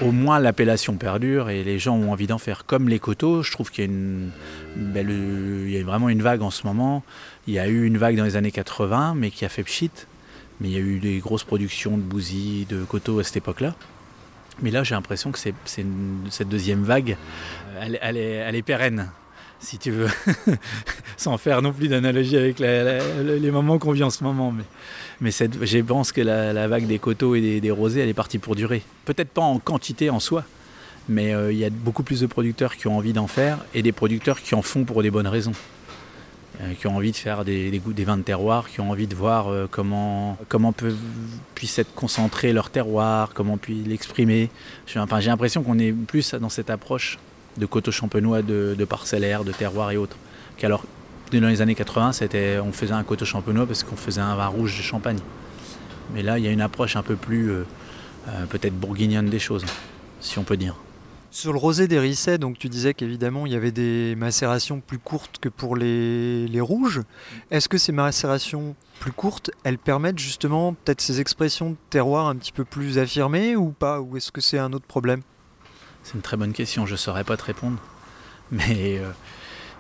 au 0.01 0.11
moins 0.11 0.39
l'appellation 0.39 0.95
perdure 0.95 1.51
et 1.51 1.63
les 1.63 1.77
gens 1.77 1.95
ont 1.95 2.11
envie 2.11 2.25
d'en 2.25 2.39
faire. 2.39 2.65
Comme 2.65 2.89
les 2.89 2.97
coteaux, 2.97 3.43
je 3.43 3.51
trouve 3.51 3.69
qu'il 3.69 3.83
y 3.83 3.87
a, 3.87 3.91
une, 3.91 4.31
il 4.75 5.71
y 5.71 5.77
a 5.77 5.83
vraiment 5.83 6.09
une 6.09 6.23
vague 6.23 6.41
en 6.41 6.49
ce 6.49 6.65
moment. 6.65 7.03
Il 7.45 7.53
y 7.53 7.59
a 7.59 7.67
eu 7.67 7.85
une 7.85 7.99
vague 7.99 8.17
dans 8.17 8.23
les 8.23 8.35
années 8.35 8.49
80, 8.49 9.13
mais 9.15 9.29
qui 9.29 9.45
a 9.45 9.49
fait 9.49 9.61
pchit. 9.61 9.91
Mais 10.59 10.69
il 10.69 10.73
y 10.73 10.77
a 10.77 10.79
eu 10.79 10.97
des 10.97 11.19
grosses 11.19 11.43
productions 11.43 11.97
de 11.97 12.01
bousy, 12.01 12.65
de 12.67 12.83
coteaux 12.83 13.19
à 13.19 13.23
cette 13.23 13.37
époque-là. 13.37 13.75
Mais 14.63 14.71
là, 14.71 14.83
j'ai 14.83 14.95
l'impression 14.95 15.31
que 15.31 15.37
c'est, 15.37 15.53
cette 15.65 16.49
deuxième 16.49 16.81
vague, 16.81 17.15
elle 17.79 18.17
est 18.17 18.61
pérenne 18.63 19.11
si 19.61 19.77
tu 19.77 19.91
veux, 19.91 20.09
sans 21.17 21.37
faire 21.37 21.61
non 21.61 21.71
plus 21.71 21.87
d'analogie 21.87 22.35
avec 22.35 22.59
les 22.59 23.51
moments 23.51 23.77
qu'on 23.77 23.91
vit 23.91 24.03
en 24.03 24.09
ce 24.09 24.23
moment. 24.23 24.51
Mais, 24.51 24.63
mais 25.21 25.31
je 25.31 25.79
pense 25.79 26.11
que 26.11 26.21
la, 26.21 26.67
vague 26.67 26.87
des 26.87 26.99
coteaux 26.99 27.35
et 27.35 27.61
des, 27.61 27.71
rosés, 27.71 28.01
elle 28.01 28.09
est 28.09 28.13
partie 28.13 28.39
pour 28.39 28.55
durer. 28.55 28.81
Peut-être 29.05 29.29
pas 29.29 29.41
en 29.41 29.59
quantité 29.59 30.09
en 30.09 30.19
soi, 30.19 30.43
mais 31.07 31.33
euh, 31.33 31.51
il 31.51 31.59
y 31.59 31.65
a 31.65 31.69
beaucoup 31.69 32.03
plus 32.03 32.21
de 32.21 32.27
producteurs 32.27 32.75
qui 32.75 32.87
ont 32.87 32.97
envie 32.97 33.13
d'en 33.13 33.27
faire 33.27 33.59
et 33.73 33.81
des 33.81 33.91
producteurs 33.91 34.41
qui 34.41 34.55
en 34.55 34.61
font 34.61 34.83
pour 34.83 35.03
des 35.03 35.11
bonnes 35.11 35.27
raisons. 35.27 35.53
euh, 36.61 36.73
qui 36.73 36.87
ont 36.87 36.95
envie 36.95 37.11
de 37.11 37.17
faire 37.17 37.45
des, 37.45 37.71
des, 37.71 37.79
des 37.79 38.03
vins 38.03 38.17
de 38.17 38.23
terroir, 38.23 38.69
qui 38.69 38.81
ont 38.81 38.89
envie 38.89 39.07
de 39.07 39.15
voir 39.15 39.47
euh, 39.47 39.67
comment, 39.69 40.37
comment 40.49 40.73
peut, 40.73 40.95
puisse 41.55 41.77
être 41.79 41.93
concentré 41.93 42.51
leur 42.51 42.71
terroir, 42.71 43.33
comment 43.33 43.57
puis 43.57 43.83
l'exprimer. 43.83 44.49
J'ai 44.87 44.99
l'impression 44.99 45.63
qu'on 45.63 45.77
est 45.79 45.91
plus 45.91 46.33
dans 46.33 46.49
cette 46.49 46.69
approche 46.69 47.19
de 47.57 47.65
coteau 47.65 47.91
champenois, 47.91 48.41
de, 48.41 48.75
de 48.77 48.85
parcellaire, 48.85 49.43
de 49.43 49.51
terroir 49.51 49.91
et 49.91 49.97
autres. 49.97 50.17
Qu'alors, 50.57 50.85
dans 51.39 51.47
les 51.47 51.61
années 51.61 51.75
80, 51.75 52.13
c'était, 52.13 52.59
on 52.59 52.71
faisait 52.71 52.93
un 52.93 53.03
coteau 53.03 53.25
champenois 53.25 53.65
parce 53.65 53.83
qu'on 53.83 53.95
faisait 53.95 54.21
un 54.21 54.35
vin 54.35 54.47
rouge 54.47 54.77
de 54.77 54.83
champagne. 54.83 55.19
Mais 56.13 56.23
là, 56.23 56.37
il 56.37 56.43
y 56.43 56.47
a 56.47 56.51
une 56.51 56.61
approche 56.61 56.95
un 56.95 57.03
peu 57.03 57.15
plus 57.15 57.51
euh, 57.51 57.63
euh, 58.27 58.45
peut-être 58.45 58.77
bourguignonne 58.77 59.29
des 59.29 59.39
choses, 59.39 59.65
si 60.19 60.39
on 60.39 60.43
peut 60.43 60.57
dire. 60.57 60.75
Sur 61.33 61.53
le 61.53 61.59
rosé 61.59 61.87
des 61.87 61.97
Risset, 61.97 62.37
donc 62.37 62.57
tu 62.57 62.67
disais 62.67 62.93
qu'évidemment 62.93 63.45
il 63.45 63.53
y 63.53 63.55
avait 63.55 63.71
des 63.71 64.15
macérations 64.17 64.81
plus 64.81 64.99
courtes 64.99 65.37
que 65.39 65.47
pour 65.47 65.77
les, 65.77 66.45
les 66.47 66.59
rouges. 66.59 67.01
Est-ce 67.51 67.69
que 67.69 67.77
ces 67.77 67.93
macérations 67.93 68.75
plus 68.99 69.13
courtes, 69.13 69.49
elles 69.63 69.77
permettent 69.77 70.19
justement 70.19 70.73
peut-être 70.73 70.99
ces 70.99 71.21
expressions 71.21 71.71
de 71.71 71.77
terroir 71.89 72.27
un 72.27 72.35
petit 72.35 72.51
peu 72.51 72.65
plus 72.65 72.97
affirmées 72.97 73.55
ou 73.55 73.69
pas? 73.69 74.01
Ou 74.01 74.17
est-ce 74.17 74.33
que 74.33 74.41
c'est 74.41 74.59
un 74.59 74.73
autre 74.73 74.85
problème? 74.85 75.21
C'est 76.03 76.15
une 76.15 76.21
très 76.21 76.37
bonne 76.37 76.53
question, 76.53 76.85
je 76.85 76.93
ne 76.93 76.97
saurais 76.97 77.23
pas 77.23 77.37
te 77.37 77.43
répondre. 77.43 77.77
Mais 78.51 78.99
euh, 78.99 79.11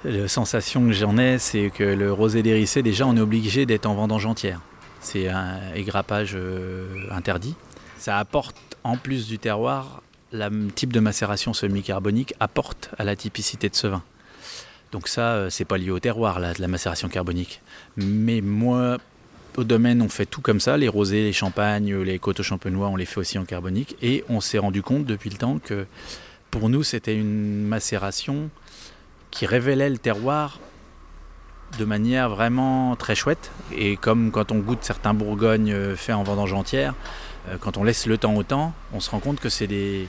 la 0.05 0.27
sensation 0.27 0.85
que 0.85 0.93
j'en 0.93 1.17
ai, 1.17 1.37
c'est 1.39 1.69
que 1.69 1.83
le 1.83 2.11
rosé 2.13 2.43
dérissé, 2.43 2.81
déjà, 2.83 3.05
on 3.05 3.15
est 3.17 3.21
obligé 3.21 3.65
d'être 3.65 3.85
en 3.85 3.95
vendange 3.95 4.25
entière. 4.25 4.61
C'est 4.99 5.27
un 5.27 5.59
égrappage 5.75 6.33
euh, 6.35 7.07
interdit. 7.11 7.55
Ça 7.97 8.17
apporte, 8.17 8.55
en 8.83 8.97
plus 8.97 9.27
du 9.27 9.39
terroir, 9.39 10.01
le 10.31 10.69
type 10.69 10.93
de 10.93 10.99
macération 10.99 11.53
semi-carbonique 11.53 12.33
apporte 12.39 12.89
à 12.97 13.03
la 13.03 13.15
typicité 13.15 13.67
de 13.67 13.75
ce 13.75 13.87
vin. 13.87 14.03
Donc 14.91 15.07
ça, 15.07 15.33
euh, 15.33 15.49
c'est 15.49 15.65
pas 15.65 15.77
lié 15.77 15.91
au 15.91 15.99
terroir, 15.99 16.39
la, 16.39 16.53
la 16.57 16.67
macération 16.67 17.09
carbonique. 17.09 17.61
Mais 17.97 18.41
moi, 18.41 18.97
au 19.57 19.63
domaine, 19.63 20.01
on 20.01 20.09
fait 20.09 20.25
tout 20.25 20.41
comme 20.41 20.59
ça. 20.59 20.77
Les 20.77 20.87
rosés, 20.87 21.23
les 21.23 21.33
champagnes, 21.33 21.95
les 21.97 22.19
coteaux 22.19 22.43
champenois, 22.43 22.89
on 22.89 22.95
les 22.95 23.05
fait 23.05 23.19
aussi 23.19 23.37
en 23.37 23.45
carbonique. 23.45 23.95
Et 24.01 24.23
on 24.29 24.41
s'est 24.41 24.57
rendu 24.57 24.81
compte 24.81 25.05
depuis 25.05 25.29
le 25.29 25.37
temps 25.37 25.59
que 25.59 25.85
pour 26.49 26.69
nous, 26.69 26.83
c'était 26.83 27.15
une 27.15 27.65
macération 27.65 28.49
qui 29.31 29.45
révélait 29.45 29.89
le 29.89 29.97
terroir 29.97 30.59
de 31.79 31.85
manière 31.85 32.29
vraiment 32.29 32.95
très 32.95 33.15
chouette. 33.15 33.51
Et 33.75 33.95
comme 33.95 34.31
quand 34.31 34.51
on 34.51 34.59
goûte 34.59 34.83
certains 34.83 35.13
Bourgognes 35.13 35.71
euh, 35.71 35.95
faits 35.95 36.15
en 36.15 36.23
vendange 36.23 36.53
entière, 36.53 36.93
euh, 37.49 37.57
quand 37.59 37.77
on 37.77 37.83
laisse 37.83 38.05
le 38.05 38.17
temps 38.17 38.35
au 38.35 38.43
temps, 38.43 38.73
on 38.93 38.99
se 38.99 39.09
rend 39.09 39.19
compte 39.19 39.39
que 39.39 39.49
c'est 39.49 39.67
des, 39.67 40.07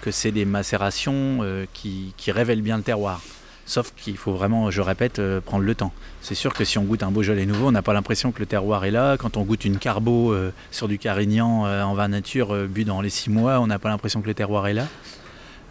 que 0.00 0.28
des 0.28 0.44
macérations 0.44 1.38
euh, 1.42 1.66
qui, 1.72 2.12
qui 2.16 2.32
révèlent 2.32 2.62
bien 2.62 2.76
le 2.76 2.82
terroir. 2.82 3.20
Sauf 3.66 3.92
qu'il 3.96 4.16
faut 4.16 4.32
vraiment, 4.32 4.70
je 4.70 4.80
répète, 4.80 5.18
euh, 5.18 5.40
prendre 5.40 5.64
le 5.64 5.74
temps. 5.74 5.92
C'est 6.22 6.36
sûr 6.36 6.54
que 6.54 6.64
si 6.64 6.78
on 6.78 6.84
goûte 6.84 7.02
un 7.02 7.10
Beaujolais 7.10 7.46
nouveau, 7.46 7.66
on 7.66 7.72
n'a 7.72 7.82
pas 7.82 7.92
l'impression 7.92 8.30
que 8.30 8.38
le 8.38 8.46
terroir 8.46 8.84
est 8.84 8.92
là. 8.92 9.16
Quand 9.16 9.36
on 9.36 9.42
goûte 9.42 9.64
une 9.64 9.78
Carbo 9.78 10.32
euh, 10.32 10.52
sur 10.70 10.86
du 10.86 10.98
Carignan 10.98 11.66
euh, 11.66 11.82
en 11.82 11.94
vin 11.94 12.06
nature 12.06 12.54
bu 12.68 12.84
dans 12.84 13.00
les 13.00 13.10
six 13.10 13.28
mois, 13.28 13.58
on 13.58 13.66
n'a 13.66 13.80
pas 13.80 13.88
l'impression 13.88 14.22
que 14.22 14.28
le 14.28 14.34
terroir 14.34 14.68
est 14.68 14.72
là. 14.72 14.86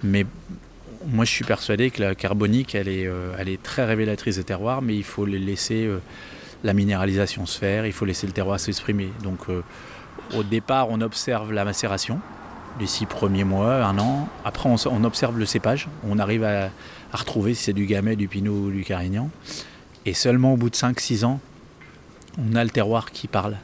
Mais 0.04 0.26
moi, 1.08 1.24
je 1.24 1.32
suis 1.32 1.46
persuadé 1.46 1.90
que 1.90 2.02
la 2.02 2.16
carbonique, 2.16 2.76
elle 2.76 2.90
est, 2.90 3.64
très 3.64 3.86
révélatrice 3.86 4.36
de 4.36 4.42
terroir, 4.42 4.82
mais 4.82 4.96
il 4.96 5.04
faut 5.04 5.26
laisser 5.26 5.90
la 6.66 6.74
minéralisation 6.74 7.46
se 7.46 7.58
faire, 7.58 7.86
il 7.86 7.94
faut 7.94 8.06
laisser 8.06 8.28
le 8.28 8.34
terroir 8.34 8.60
s'exprimer. 8.60 9.10
Donc, 9.24 9.48
au 10.36 10.44
départ, 10.44 10.90
on 10.90 11.00
observe 11.02 11.54
la 11.54 11.64
macération, 11.64 12.20
les 12.80 12.88
six 12.88 13.06
premiers 13.06 13.44
mois, 13.44 13.86
un 13.86 13.98
an. 14.00 14.28
Après, 14.44 14.70
on 14.70 15.04
observe 15.04 15.38
le 15.38 15.46
cépage. 15.46 15.88
On 16.08 16.20
arrive 16.20 16.44
à, 16.44 16.70
à 17.16 17.18
retrouver 17.18 17.54
si 17.54 17.64
c'est 17.64 17.74
du 17.74 17.86
Gamay, 17.86 18.18
du 18.18 18.28
Pinot 18.28 18.66
ou 18.66 18.72
du 18.72 18.84
Carignan. 18.84 19.30
Et 20.06 20.14
seulement 20.14 20.54
au 20.54 20.58
bout 20.58 20.70
de 20.70 20.76
5-6 20.76 21.24
ans, 21.24 21.40
on 22.38 22.56
a 22.56 22.64
le 22.66 22.70
terroir 22.70 23.12
qui 23.12 23.30
parle, 23.30 23.56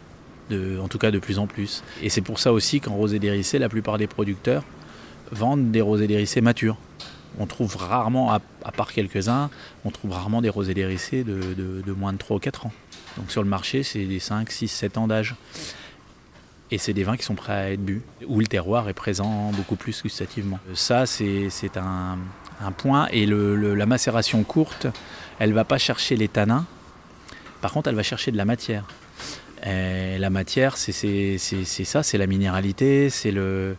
en 0.51 0.87
tout 0.87 0.97
cas 0.97 1.11
de 1.11 1.19
plus 1.19 1.37
en 1.37 1.47
plus. 1.47 1.83
Et 2.01 2.09
c'est 2.09 2.21
pour 2.21 2.39
ça 2.39 2.53
aussi 2.53 2.79
qu'en 2.79 2.93
rosé 2.95 3.19
dérissé, 3.19 3.59
la 3.59 3.67
plupart 3.67 3.97
des 3.97 4.07
producteurs 4.07 4.63
vendent 5.31 5.69
des 5.71 5.81
rosés 5.81 6.07
dérissés 6.07 6.39
matures. 6.39 6.77
On 7.39 7.45
trouve 7.45 7.75
rarement, 7.75 8.31
à, 8.31 8.39
part 8.71 8.93
quelques-uns, 8.93 9.49
on 9.83 9.91
trouve 9.91 10.11
rarement 10.13 10.41
des 10.41 10.49
rosés 10.49 10.73
dérissés 10.73 11.25
de, 11.25 11.53
de- 11.85 11.91
moins 11.91 12.13
de 12.13 12.17
3 12.17 12.37
ou 12.37 12.39
4 12.39 12.67
ans. 12.67 12.73
Donc 13.17 13.31
sur 13.31 13.43
le 13.43 13.49
marché, 13.49 13.83
c'est 13.83 14.05
des 14.05 14.19
5, 14.19 14.49
6, 14.49 14.67
7 14.69 14.97
ans 14.97 15.07
d'âge. 15.07 15.35
Et 16.71 16.77
c'est 16.77 16.93
des 16.93 17.03
vins 17.03 17.17
qui 17.17 17.23
sont 17.23 17.35
prêts 17.35 17.53
à 17.53 17.71
être 17.71 17.83
bu, 17.83 18.01
où 18.27 18.39
le 18.39 18.47
terroir 18.47 18.87
est 18.87 18.93
présent 18.93 19.51
beaucoup 19.51 19.75
plus 19.75 20.01
gustativement. 20.01 20.59
Ça, 20.73 21.05
c'est 21.05 21.49
un, 21.75 22.17
un 22.61 22.71
point. 22.71 23.07
Et 23.11 23.25
la 23.25 23.85
macération 23.85 24.43
courte, 24.43 24.87
elle 25.39 25.53
va 25.53 25.63
pas 25.63 25.77
chercher 25.77 26.15
les 26.15 26.27
tanins. 26.27 26.65
Par 27.61 27.71
contre, 27.71 27.89
elle 27.89 27.95
va 27.95 28.03
chercher 28.03 28.31
de 28.31 28.37
la 28.37 28.45
matière. 28.45 28.85
Et 29.63 30.17
la 30.17 30.31
matière, 30.31 30.75
c'est 30.75 31.37
ça, 31.37 32.01
c'est 32.01 32.17
la 32.17 32.25
minéralité, 32.25 33.11
c'est 33.11 33.31
le, 33.31 33.77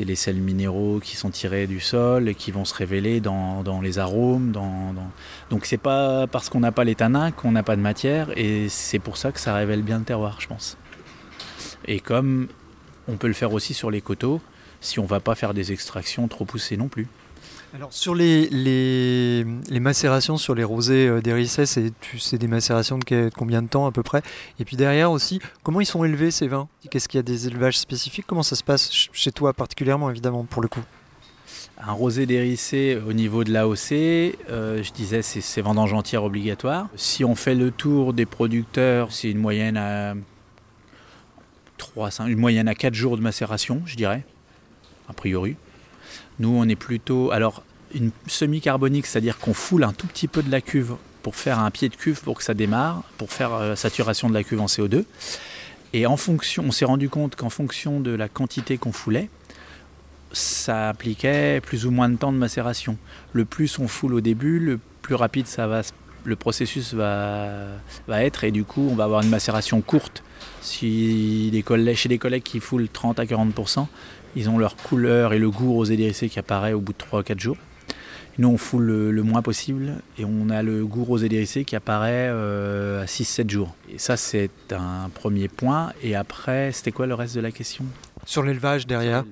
les 0.00 0.16
sels 0.16 0.40
minéraux 0.40 0.98
qui 0.98 1.14
sont 1.14 1.30
tirés 1.30 1.68
du 1.68 1.78
sol 1.78 2.28
et 2.28 2.34
qui 2.34 2.50
vont 2.50 2.64
se 2.64 2.74
révéler 2.74 3.20
dans, 3.20 3.62
dans 3.62 3.80
les 3.80 4.00
arômes. 4.00 4.50
Dans, 4.50 4.92
dans... 4.92 5.08
Donc 5.48 5.66
c'est 5.66 5.78
pas 5.78 6.26
parce 6.26 6.48
qu'on 6.48 6.58
n'a 6.60 6.72
pas 6.72 6.82
les 6.82 6.96
tanins 6.96 7.30
qu'on 7.30 7.52
n'a 7.52 7.62
pas 7.62 7.76
de 7.76 7.80
matière 7.80 8.36
et 8.36 8.68
c'est 8.68 8.98
pour 8.98 9.16
ça 9.16 9.30
que 9.30 9.38
ça 9.38 9.54
révèle 9.54 9.82
bien 9.82 9.98
le 9.98 10.04
terroir, 10.04 10.40
je 10.40 10.48
pense. 10.48 10.76
Et 11.86 12.00
comme 12.00 12.48
on 13.06 13.16
peut 13.16 13.28
le 13.28 13.34
faire 13.34 13.52
aussi 13.52 13.72
sur 13.72 13.92
les 13.92 14.00
coteaux, 14.00 14.40
si 14.80 14.98
on 14.98 15.04
va 15.04 15.20
pas 15.20 15.36
faire 15.36 15.54
des 15.54 15.70
extractions 15.70 16.26
trop 16.26 16.44
poussées 16.44 16.76
non 16.76 16.88
plus. 16.88 17.06
Alors 17.74 17.92
sur 17.92 18.16
les, 18.16 18.48
les, 18.48 19.80
macérations 19.80 20.36
sur 20.36 20.56
les 20.56 20.64
rosés 20.64 21.06
euh, 21.06 21.20
des 21.20 21.32
Risset, 21.32 21.66
c'est 21.66 22.38
des 22.38 22.48
macérations 22.48 22.98
de, 22.98 23.30
combien 23.36 23.62
de 23.62 23.68
temps 23.68 23.86
à 23.86 23.92
peu 23.92 24.02
près? 24.02 24.22
Et 24.58 24.64
puis 24.64 24.76
derrière 24.76 25.12
aussi, 25.12 25.40
comment 25.62 25.80
ils 25.80 25.86
sont 25.86 26.02
élevés 26.02 26.32
ces 26.32 26.48
vins? 26.48 26.68
Qu'est-ce 26.90 27.08
qu'il 27.08 27.18
y 27.18 27.20
a 27.20 27.22
des 27.22 27.46
élevages 27.46 27.78
spécifiques? 27.78 28.24
Comment 28.26 28.42
ça 28.42 28.56
se 28.56 28.64
passe 28.64 28.86
ch- 28.90 29.10
chez 29.12 29.30
toi 29.30 29.52
particulièrement 29.52 30.10
évidemment 30.10 30.44
pour 30.44 30.62
le 30.62 30.68
coup? 30.68 30.80
Un 31.78 31.92
rosé 31.92 32.26
dérissé 32.26 32.98
au 33.08 33.12
niveau 33.12 33.44
de 33.44 33.52
l'AOC, 33.52 33.92
euh, 33.92 34.82
je 34.82 34.92
disais, 34.92 35.22
c'est 35.22 35.40
c'est 35.40 35.62
vendange 35.62 35.92
entière 35.94 36.24
obligatoire. 36.24 36.88
Si 36.96 37.24
on 37.24 37.34
fait 37.36 37.54
le 37.54 37.70
tour 37.70 38.12
des 38.12 38.26
producteurs, 38.26 39.12
c'est 39.12 39.30
une 39.30 39.38
moyenne 39.38 39.76
à 39.76 40.14
3, 41.78 42.10
5, 42.10 42.26
une 42.26 42.38
moyenne 42.38 42.68
à 42.68 42.74
4 42.74 42.94
jours 42.94 43.16
de 43.16 43.22
macération, 43.22 43.80
je 43.86 43.94
dirais, 43.96 44.24
a 45.08 45.12
priori. 45.12 45.56
Nous, 46.40 46.48
on 46.48 46.68
est 46.68 46.76
plutôt. 46.76 47.30
Alors, 47.30 47.62
une 47.94 48.10
semi-carbonique, 48.26 49.06
c'est-à-dire 49.06 49.38
qu'on 49.38 49.54
foule 49.54 49.84
un 49.84 49.92
tout 49.92 50.06
petit 50.06 50.26
peu 50.26 50.42
de 50.42 50.50
la 50.50 50.60
cuve 50.60 50.94
pour 51.22 51.36
faire 51.36 51.58
un 51.58 51.70
pied 51.70 51.88
de 51.88 51.94
cuve 51.94 52.22
pour 52.22 52.38
que 52.38 52.42
ça 52.42 52.54
démarre, 52.54 53.02
pour 53.18 53.30
faire 53.30 53.52
euh, 53.52 53.76
saturation 53.76 54.28
de 54.28 54.34
la 54.34 54.42
cuve 54.42 54.60
en 54.60 54.66
CO2. 54.66 55.04
Et 55.92 56.06
en 56.06 56.16
fonction, 56.16 56.64
on 56.66 56.70
s'est 56.72 56.84
rendu 56.86 57.08
compte 57.08 57.36
qu'en 57.36 57.50
fonction 57.50 58.00
de 58.00 58.10
la 58.10 58.28
quantité 58.28 58.78
qu'on 58.78 58.92
foulait, 58.92 59.28
ça 60.32 60.90
impliquait 60.90 61.60
plus 61.60 61.86
ou 61.86 61.90
moins 61.90 62.08
de 62.08 62.16
temps 62.16 62.32
de 62.32 62.38
macération. 62.38 62.96
Le 63.32 63.44
plus 63.44 63.78
on 63.78 63.88
foule 63.88 64.14
au 64.14 64.20
début, 64.20 64.58
le 64.58 64.78
plus 65.02 65.16
rapide 65.16 65.46
ça 65.46 65.66
va, 65.66 65.82
le 66.24 66.36
processus 66.36 66.94
va, 66.94 67.80
être 68.08 68.44
et 68.44 68.50
du 68.50 68.64
coup 68.64 68.88
on 68.90 68.94
va 68.94 69.04
avoir 69.04 69.22
une 69.22 69.28
macération 69.28 69.80
courte. 69.80 70.22
Si 70.62 71.62
collègues, 71.66 71.96
chez 71.96 72.08
les 72.08 72.18
collègues 72.18 72.42
qui 72.42 72.60
foulent 72.60 72.88
30 72.88 73.18
à 73.18 73.24
40%, 73.24 73.86
ils 74.36 74.48
ont 74.48 74.58
leur 74.58 74.76
couleur 74.76 75.32
et 75.32 75.38
le 75.38 75.50
goût 75.50 75.72
rosé 75.72 75.96
dérissé 75.96 76.28
qui 76.28 76.38
apparaît 76.38 76.72
au 76.72 76.80
bout 76.80 76.92
de 76.92 76.98
3 76.98 77.20
ou 77.20 77.22
4 77.22 77.38
jours. 77.38 77.56
Nous 78.38 78.48
on 78.48 78.56
foule 78.56 78.84
le, 78.84 79.10
le 79.10 79.22
moins 79.22 79.42
possible 79.42 79.96
et 80.16 80.24
on 80.24 80.48
a 80.50 80.62
le 80.62 80.86
goût 80.86 81.04
rosé 81.04 81.28
dérissé 81.28 81.64
qui 81.64 81.76
apparaît 81.76 82.28
euh, 82.30 83.02
à 83.02 83.06
6-7 83.06 83.50
jours. 83.50 83.74
Et 83.92 83.98
ça 83.98 84.16
c'est 84.16 84.50
un 84.70 85.10
premier 85.12 85.48
point. 85.48 85.92
Et 86.02 86.14
après, 86.14 86.72
c'était 86.72 86.92
quoi 86.92 87.06
le 87.06 87.14
reste 87.14 87.34
de 87.34 87.40
la 87.40 87.50
question? 87.50 87.84
Sur 88.26 88.42
l'élevage 88.42 88.86
derrière. 88.86 89.24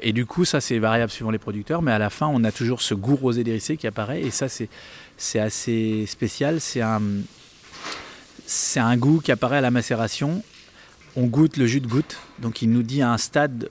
Et 0.00 0.12
du 0.12 0.24
coup, 0.24 0.44
ça 0.44 0.60
c'est 0.60 0.78
variable 0.78 1.10
suivant 1.10 1.30
les 1.30 1.38
producteurs, 1.38 1.82
mais 1.82 1.92
à 1.92 1.98
la 1.98 2.10
fin, 2.10 2.26
on 2.26 2.44
a 2.44 2.52
toujours 2.52 2.80
ce 2.80 2.94
goût 2.94 3.16
rosé 3.16 3.44
dérissé 3.44 3.76
qui 3.76 3.86
apparaît, 3.86 4.22
et 4.22 4.30
ça 4.30 4.48
c'est 4.48 4.68
c'est 5.16 5.40
assez 5.40 6.06
spécial. 6.06 6.60
C'est 6.60 6.80
un 6.80 7.02
c'est 8.46 8.80
un 8.80 8.96
goût 8.96 9.20
qui 9.20 9.30
apparaît 9.30 9.58
à 9.58 9.60
la 9.60 9.70
macération. 9.70 10.42
On 11.16 11.26
goûte 11.26 11.56
le 11.56 11.66
jus 11.66 11.80
de 11.80 11.88
goutte, 11.88 12.18
donc 12.38 12.62
il 12.62 12.70
nous 12.70 12.82
dit 12.82 13.02
à 13.02 13.12
un 13.12 13.18
stade, 13.18 13.68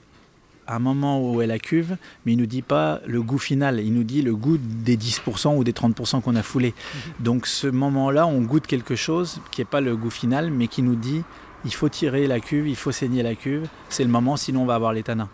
à 0.68 0.76
un 0.76 0.78
moment 0.78 1.20
où 1.20 1.40
est 1.40 1.46
la 1.46 1.58
cuve, 1.58 1.96
mais 2.24 2.32
il 2.34 2.38
nous 2.38 2.46
dit 2.46 2.62
pas 2.62 3.00
le 3.06 3.22
goût 3.22 3.38
final, 3.38 3.80
il 3.80 3.92
nous 3.92 4.04
dit 4.04 4.20
le 4.22 4.36
goût 4.36 4.58
des 4.58 4.96
10% 4.96 5.56
ou 5.56 5.64
des 5.64 5.72
30% 5.72 6.20
qu'on 6.20 6.36
a 6.36 6.42
foulé. 6.42 6.74
Donc 7.20 7.46
ce 7.46 7.66
moment-là, 7.66 8.26
on 8.26 8.42
goûte 8.42 8.66
quelque 8.66 8.94
chose 8.94 9.40
qui 9.50 9.62
n'est 9.62 9.64
pas 9.64 9.80
le 9.80 9.96
goût 9.96 10.10
final, 10.10 10.50
mais 10.50 10.68
qui 10.68 10.82
nous 10.82 10.94
dit 10.94 11.22
il 11.64 11.74
faut 11.74 11.88
tirer 11.88 12.26
la 12.26 12.38
cuve, 12.38 12.68
il 12.68 12.76
faut 12.76 12.92
saigner 12.92 13.22
la 13.22 13.34
cuve, 13.34 13.66
c'est 13.88 14.04
le 14.04 14.10
moment, 14.10 14.36
sinon 14.36 14.62
on 14.62 14.66
va 14.66 14.74
avoir 14.74 14.92
les 14.92 15.02
tanins. 15.02 15.30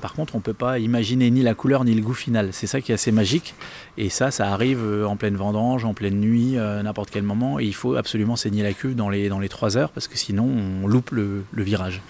Par 0.00 0.12
contre, 0.12 0.34
on 0.34 0.38
ne 0.38 0.42
peut 0.42 0.54
pas 0.54 0.78
imaginer 0.78 1.30
ni 1.30 1.42
la 1.42 1.54
couleur 1.54 1.84
ni 1.84 1.94
le 1.94 2.02
goût 2.02 2.14
final. 2.14 2.50
C'est 2.52 2.66
ça 2.66 2.80
qui 2.80 2.92
est 2.92 2.94
assez 2.94 3.12
magique. 3.12 3.54
Et 3.96 4.08
ça, 4.08 4.30
ça 4.30 4.52
arrive 4.52 4.80
euh, 4.82 5.04
en 5.06 5.16
pleine 5.16 5.36
vendange, 5.36 5.84
en 5.84 5.94
pleine 5.94 6.20
nuit, 6.20 6.56
euh, 6.56 6.82
n'importe 6.82 7.10
quel 7.10 7.24
moment. 7.24 7.58
Et 7.58 7.64
il 7.64 7.74
faut 7.74 7.96
absolument 7.96 8.36
saigner 8.36 8.62
la 8.62 8.72
cuve 8.72 8.94
dans 8.94 9.08
les, 9.08 9.28
dans 9.28 9.40
les 9.40 9.48
3 9.48 9.76
heures 9.76 9.90
parce 9.90 10.06
que 10.06 10.16
sinon, 10.16 10.44
on 10.44 10.86
loupe 10.86 11.10
le, 11.10 11.44
le 11.50 11.62
virage. 11.62 12.00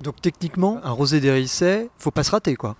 Donc 0.00 0.20
techniquement, 0.20 0.80
un 0.82 0.90
rosé 0.90 1.20
des 1.20 1.30
Risset, 1.30 1.88
faut 1.98 2.10
pas 2.10 2.24
se 2.24 2.30
rater 2.30 2.56
quoi. 2.56 2.76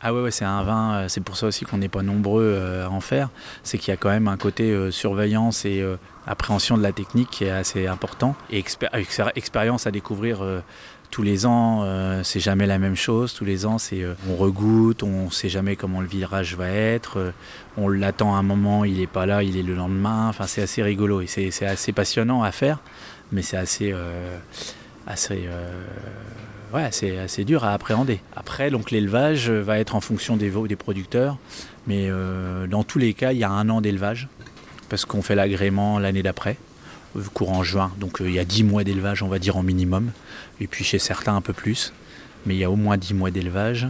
Ah 0.00 0.14
ouais, 0.14 0.22
ouais 0.22 0.30
c'est 0.30 0.44
un 0.44 0.62
vin, 0.62 0.92
euh, 0.92 1.08
c'est 1.08 1.22
pour 1.22 1.36
ça 1.36 1.48
aussi 1.48 1.64
qu'on 1.64 1.78
n'est 1.78 1.88
pas 1.88 2.02
nombreux 2.02 2.56
à 2.84 2.90
en 2.90 3.00
faire. 3.00 3.30
C'est 3.64 3.78
qu'il 3.78 3.90
y 3.90 3.94
a 3.94 3.96
quand 3.96 4.10
même 4.10 4.28
un 4.28 4.36
côté 4.36 4.92
surveillance 4.92 5.64
et 5.64 5.84
appréhension 6.26 6.76
de 6.76 6.82
la 6.82 6.92
technique 6.92 7.30
qui 7.30 7.44
est 7.44 7.50
assez 7.50 7.88
important 7.88 8.36
et 8.50 8.62
expérience 9.34 9.86
à 9.88 9.90
découvrir 9.90 10.40
tous 11.10 11.22
les 11.22 11.46
ans, 11.46 11.84
c'est 12.22 12.40
jamais 12.40 12.66
la 12.66 12.78
même 12.78 12.96
chose. 12.96 13.34
Tous 13.34 13.44
les 13.44 13.66
ans, 13.66 13.78
c'est 13.78 14.04
on 14.28 14.36
regoute, 14.36 15.02
on 15.02 15.26
ne 15.26 15.30
sait 15.30 15.48
jamais 15.48 15.76
comment 15.76 16.00
le 16.00 16.06
virage 16.06 16.56
va 16.56 16.68
être. 16.68 17.32
on 17.76 17.88
l'attend 17.88 18.34
un 18.36 18.42
moment, 18.42 18.84
il 18.84 18.98
n'est 18.98 19.06
pas 19.06 19.26
là, 19.26 19.42
il 19.42 19.56
est 19.56 19.62
le 19.62 19.74
lendemain. 19.74 20.32
C'est 20.46 20.62
assez 20.62 20.82
rigolo 20.82 21.20
et 21.20 21.26
c'est 21.26 21.66
assez 21.66 21.92
passionnant 21.92 22.42
à 22.42 22.52
faire, 22.52 22.80
mais 23.32 23.42
c'est 23.42 23.56
assez, 23.56 23.94
dur 27.44 27.64
à 27.64 27.72
appréhender. 27.72 28.20
Après, 28.36 28.70
donc 28.70 28.90
l'élevage 28.90 29.50
va 29.50 29.78
être 29.78 29.96
en 29.96 30.00
fonction 30.00 30.36
des 30.36 30.50
veaux 30.50 30.68
des 30.68 30.76
producteurs, 30.76 31.38
mais 31.86 32.08
euh, 32.10 32.66
dans 32.66 32.84
tous 32.84 32.98
les 32.98 33.14
cas, 33.14 33.32
il 33.32 33.38
y 33.38 33.44
a 33.44 33.50
un 33.50 33.68
an 33.70 33.80
d'élevage 33.80 34.28
parce 34.88 35.04
qu'on 35.04 35.22
fait 35.22 35.34
l'agrément 35.34 35.98
l'année 35.98 36.22
d'après, 36.22 36.50
euh, 36.52 36.67
courant 37.32 37.62
juin. 37.62 37.92
Donc 37.98 38.20
euh, 38.20 38.28
il 38.28 38.34
y 38.34 38.38
a 38.38 38.44
10 38.44 38.64
mois 38.64 38.84
d'élevage, 38.84 39.22
on 39.22 39.28
va 39.28 39.38
dire 39.38 39.56
en 39.56 39.62
minimum, 39.62 40.10
et 40.60 40.66
puis 40.66 40.84
chez 40.84 40.98
certains 40.98 41.36
un 41.36 41.40
peu 41.40 41.52
plus, 41.52 41.92
mais 42.46 42.54
il 42.54 42.58
y 42.58 42.64
a 42.64 42.70
au 42.70 42.76
moins 42.76 42.96
10 42.96 43.14
mois 43.14 43.30
d'élevage, 43.30 43.88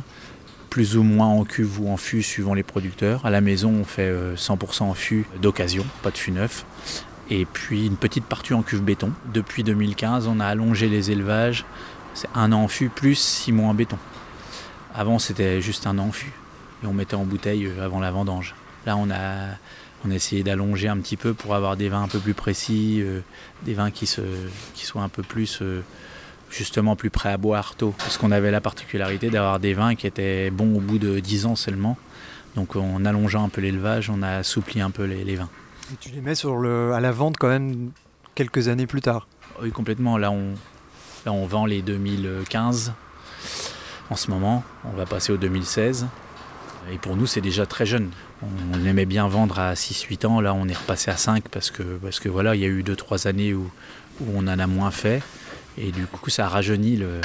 plus 0.70 0.96
ou 0.96 1.02
moins 1.02 1.28
en 1.28 1.44
cuve 1.44 1.80
ou 1.80 1.90
en 1.90 1.96
fût 1.96 2.22
suivant 2.22 2.54
les 2.54 2.62
producteurs. 2.62 3.24
À 3.24 3.30
la 3.30 3.40
maison, 3.40 3.70
on 3.70 3.84
fait 3.84 4.12
100% 4.36 4.82
en 4.82 4.94
fût 4.94 5.26
d'occasion, 5.40 5.84
pas 6.02 6.10
de 6.10 6.18
fût 6.18 6.30
neuf. 6.30 6.66
Et 7.30 7.46
puis 7.46 7.86
une 7.86 7.96
petite 7.96 8.24
partie 8.24 8.54
en 8.54 8.62
cuve 8.62 8.82
béton. 8.82 9.12
Depuis 9.32 9.62
2015, 9.62 10.26
on 10.26 10.40
a 10.40 10.46
allongé 10.46 10.88
les 10.88 11.10
élevages 11.10 11.64
c'est 12.18 12.28
un 12.34 12.50
an 12.50 12.64
en 12.64 12.68
fût 12.68 12.88
plus 12.88 13.14
six 13.14 13.52
mois 13.52 13.68
en 13.68 13.74
béton. 13.74 13.98
Avant, 14.92 15.20
c'était 15.20 15.60
juste 15.60 15.86
un 15.86 15.98
an 15.98 16.08
en 16.08 16.12
fût. 16.12 16.32
Et 16.82 16.86
on 16.86 16.92
mettait 16.92 17.14
en 17.14 17.24
bouteille 17.24 17.66
euh, 17.66 17.84
avant 17.84 18.00
la 18.00 18.10
vendange. 18.10 18.56
Là, 18.86 18.96
on 18.96 19.08
a, 19.08 19.50
on 20.04 20.10
a 20.10 20.14
essayé 20.14 20.42
d'allonger 20.42 20.88
un 20.88 20.98
petit 20.98 21.16
peu 21.16 21.34
pour 21.34 21.54
avoir 21.54 21.76
des 21.76 21.88
vins 21.88 22.02
un 22.02 22.08
peu 22.08 22.18
plus 22.18 22.34
précis, 22.34 23.00
euh, 23.00 23.20
des 23.64 23.74
vins 23.74 23.90
qui, 23.90 24.06
se, 24.06 24.20
qui 24.74 24.86
soient 24.86 25.02
un 25.02 25.08
peu 25.08 25.22
plus, 25.22 25.58
euh, 25.60 25.82
justement, 26.50 26.96
plus 26.96 27.10
prêts 27.10 27.32
à 27.32 27.36
boire 27.36 27.74
tôt. 27.74 27.94
Parce 27.98 28.16
qu'on 28.16 28.30
avait 28.30 28.50
la 28.50 28.60
particularité 28.60 29.30
d'avoir 29.30 29.60
des 29.60 29.74
vins 29.74 29.94
qui 29.94 30.06
étaient 30.06 30.50
bons 30.50 30.76
au 30.76 30.80
bout 30.80 30.98
de 30.98 31.18
10 31.18 31.46
ans 31.46 31.56
seulement. 31.56 31.96
Donc, 32.54 32.76
en 32.76 33.04
allongeant 33.04 33.44
un 33.44 33.48
peu 33.48 33.60
l'élevage, 33.60 34.10
on 34.10 34.22
a 34.22 34.38
assoupli 34.38 34.80
un 34.80 34.90
peu 34.90 35.04
les, 35.04 35.36
vins. 35.36 35.50
Et 35.92 35.96
tu 36.00 36.10
les 36.10 36.20
mets 36.20 36.34
sur 36.34 36.56
le, 36.56 36.92
à 36.92 37.00
la 37.00 37.12
vente 37.12 37.36
quand 37.36 37.48
même 37.48 37.90
quelques 38.34 38.68
années 38.68 38.86
plus 38.86 39.00
tard 39.00 39.28
Oui, 39.62 39.70
complètement. 39.70 40.16
Là, 40.16 40.30
on, 40.30 40.54
Là, 41.26 41.32
on 41.32 41.46
vend 41.46 41.66
les 41.66 41.82
2015 41.82 42.92
en 44.10 44.16
ce 44.16 44.30
moment. 44.30 44.62
On 44.84 44.96
va 44.96 45.04
passer 45.04 45.32
au 45.32 45.36
2016. 45.36 46.06
Et 46.92 46.98
pour 46.98 47.16
nous, 47.16 47.26
c'est 47.26 47.40
déjà 47.40 47.66
très 47.66 47.86
jeune. 47.86 48.10
On 48.42 48.84
aimait 48.84 49.06
bien 49.06 49.26
vendre 49.26 49.58
à 49.58 49.74
6-8 49.74 50.26
ans. 50.26 50.40
Là, 50.40 50.54
on 50.54 50.68
est 50.68 50.76
repassé 50.76 51.10
à 51.10 51.16
5 51.16 51.48
parce 51.48 51.70
que, 51.70 51.82
parce 51.82 52.20
que 52.20 52.28
voilà, 52.28 52.54
il 52.54 52.60
y 52.60 52.64
a 52.64 52.68
eu 52.68 52.82
2-3 52.82 53.26
années 53.26 53.54
où, 53.54 53.70
on 54.34 54.46
en 54.48 54.58
a 54.58 54.66
moins 54.66 54.90
fait. 54.90 55.22
Et 55.76 55.92
du 55.92 56.06
coup, 56.06 56.30
ça 56.30 56.46
a 56.46 56.48
rajeuni 56.48 56.96
le, 56.96 57.20